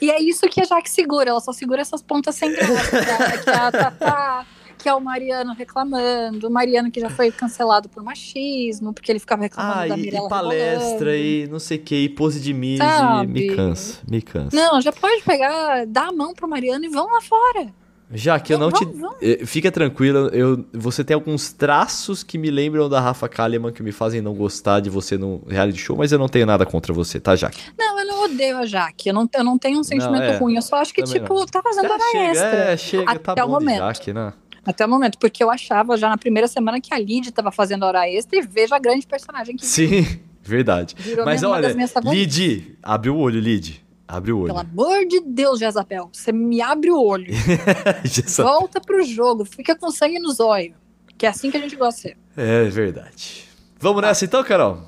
[0.00, 2.96] E é isso que a Jaque segura, ela só segura essas pontas sem graça, que
[3.10, 4.46] é- que é a Tatá,
[4.78, 9.18] que é o Mariano reclamando, o Mariano que já foi cancelado por machismo, porque ele
[9.18, 11.16] ficava reclamando Ah, da Mirella e palestra, rebolando.
[11.16, 12.82] e não sei o que, e pose de Mise,
[13.28, 14.56] me cansa, me cansa.
[14.56, 17.72] Não, já pode pegar, dar a mão pro Mariano e vão lá fora.
[18.12, 19.00] Já que eu não Vamos, te.
[19.00, 19.16] vamos.
[19.20, 23.82] eh, Fica tranquila, eu, você tem alguns traços que me lembram da Rafa Kalimann que
[23.82, 26.92] me fazem não gostar de você no reality show, mas eu não tenho nada contra
[26.92, 27.60] você, tá, Jaque?
[27.76, 29.08] Não, eu não odeio a Jaque.
[29.08, 30.36] Eu não, eu não tenho um sentimento é.
[30.36, 30.54] ruim.
[30.54, 31.46] Eu só acho que, Também tipo, não.
[31.46, 32.48] tá fazendo hora chega, extra.
[32.48, 33.78] é, chega, tá Até o bom de momento.
[33.78, 34.32] Jaque, né?
[34.64, 35.18] Até o momento.
[35.18, 38.42] Porque eu achava já na primeira semana que a Lid tava fazendo hora extra e
[38.42, 40.06] veja a grande personagem que Sim,
[40.42, 40.94] verdade.
[40.98, 41.74] virou Mas olha.
[42.04, 43.84] Lid, abre o olho, Lid.
[44.08, 44.46] Abre o olho.
[44.54, 47.26] Pelo amor de Deus, Jezabel, você me abre o olho.
[48.38, 50.74] Volta pro jogo, fica com sangue nos olhos.
[51.18, 52.18] Que é assim que a gente gosta de ser.
[52.36, 53.44] é verdade.
[53.78, 54.82] Vamos nessa então, Carol?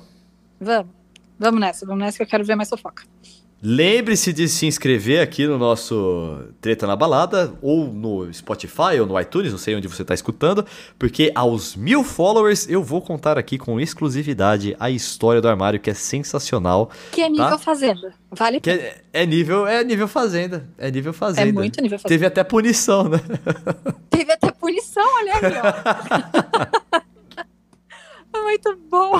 [0.59, 0.91] Vamos.
[1.37, 3.03] Vamos nessa, vamos nessa que eu quero ver mais fofoca.
[3.61, 9.19] Lembre-se de se inscrever aqui no nosso Treta na Balada, ou no Spotify, ou no
[9.19, 10.65] iTunes, não sei onde você está escutando,
[10.97, 15.89] porque aos mil followers eu vou contar aqui com exclusividade a história do armário, que
[15.89, 16.89] é sensacional.
[17.11, 17.57] Que é nível Tá.
[17.57, 18.13] fazenda.
[18.31, 18.81] Vale Que pena.
[18.81, 20.65] é, é nível, é nível fazenda.
[20.77, 21.49] É nível fazenda.
[21.49, 22.07] É muito nível fazenda.
[22.09, 23.19] Teve até punição, né?
[24.09, 25.41] Teve até punição, olha aí,
[28.33, 28.39] ó.
[28.43, 29.13] muito bom.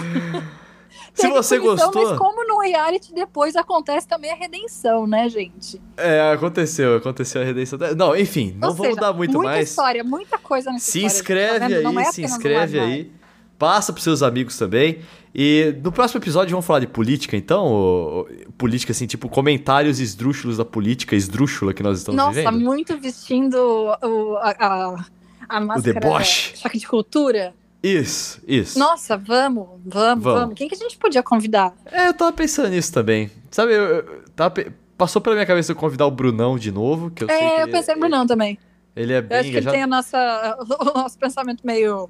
[1.21, 2.09] Se você punição, gostou.
[2.09, 5.81] Mas como no reality depois acontece também a redenção, né, gente?
[5.97, 7.77] É, aconteceu, aconteceu a redenção.
[7.97, 9.69] Não, enfim, não Ou vamos seja, dar muito muita mais.
[9.69, 11.81] história, muita coisa nessa Se gente, inscreve tá?
[11.81, 13.11] Não aí, é se inscreve aí.
[13.57, 14.99] Passa pros seus amigos também.
[15.35, 17.65] E no próximo episódio vamos falar de política, então?
[17.65, 22.59] Ou- ou- política, assim, tipo, comentários esdrúxulos da política esdrúxula que nós estamos Nossa, vivendo.
[22.59, 25.05] muito vestindo o, a, a,
[25.49, 26.57] a máscara deboche.
[26.57, 27.53] choque de cultura.
[27.81, 28.77] Isso, isso.
[28.77, 30.23] Nossa, vamos, vamos, Vamos.
[30.23, 31.73] vamos, Quem que a gente podia convidar?
[31.85, 33.31] É, eu tava pensando nisso também.
[33.49, 34.53] Sabe, eu, eu tava
[34.97, 37.57] passou pela minha cabeça eu convidar o Brunão de novo, que eu sei que é,
[37.59, 38.59] eu ele, pensei no Brunão também.
[38.93, 42.09] ele é Eu bem acho que ele tem a nossa, o nosso pensamento meio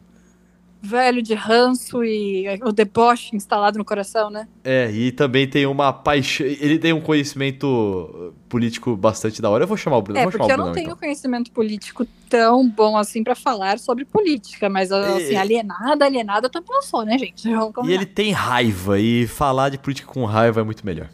[0.81, 4.47] velho de ranço e o deboche instalado no coração, né?
[4.63, 6.45] É, e também tem uma paixão.
[6.45, 9.63] Ele tem um conhecimento político bastante da hora.
[9.63, 10.19] Eu vou chamar o Bruno.
[10.19, 10.97] É, porque o eu não tenho então.
[10.97, 16.69] conhecimento político tão bom assim pra falar sobre política, mas assim, E- alienada, alienada também
[16.71, 17.47] não sou, né, gente?
[17.47, 21.09] E ele tem raiva, e falar de política com raiva é muito melhor.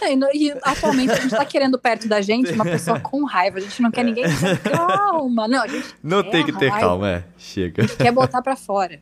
[0.00, 3.58] É, e E, atualmente a gente tá querendo perto da gente uma pessoa com raiva.
[3.58, 5.48] A gente não quer ninguém com calma.
[5.48, 7.24] Não, a gente Não tem que ter raiva, calma, é.
[7.38, 7.86] Chega.
[7.88, 9.00] quer botar pra fora.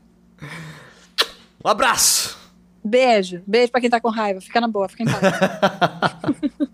[1.64, 2.38] Um abraço!
[2.84, 3.42] Beijo.
[3.46, 4.40] Beijo pra quem tá com raiva.
[4.40, 5.22] Fica na boa, fica em paz.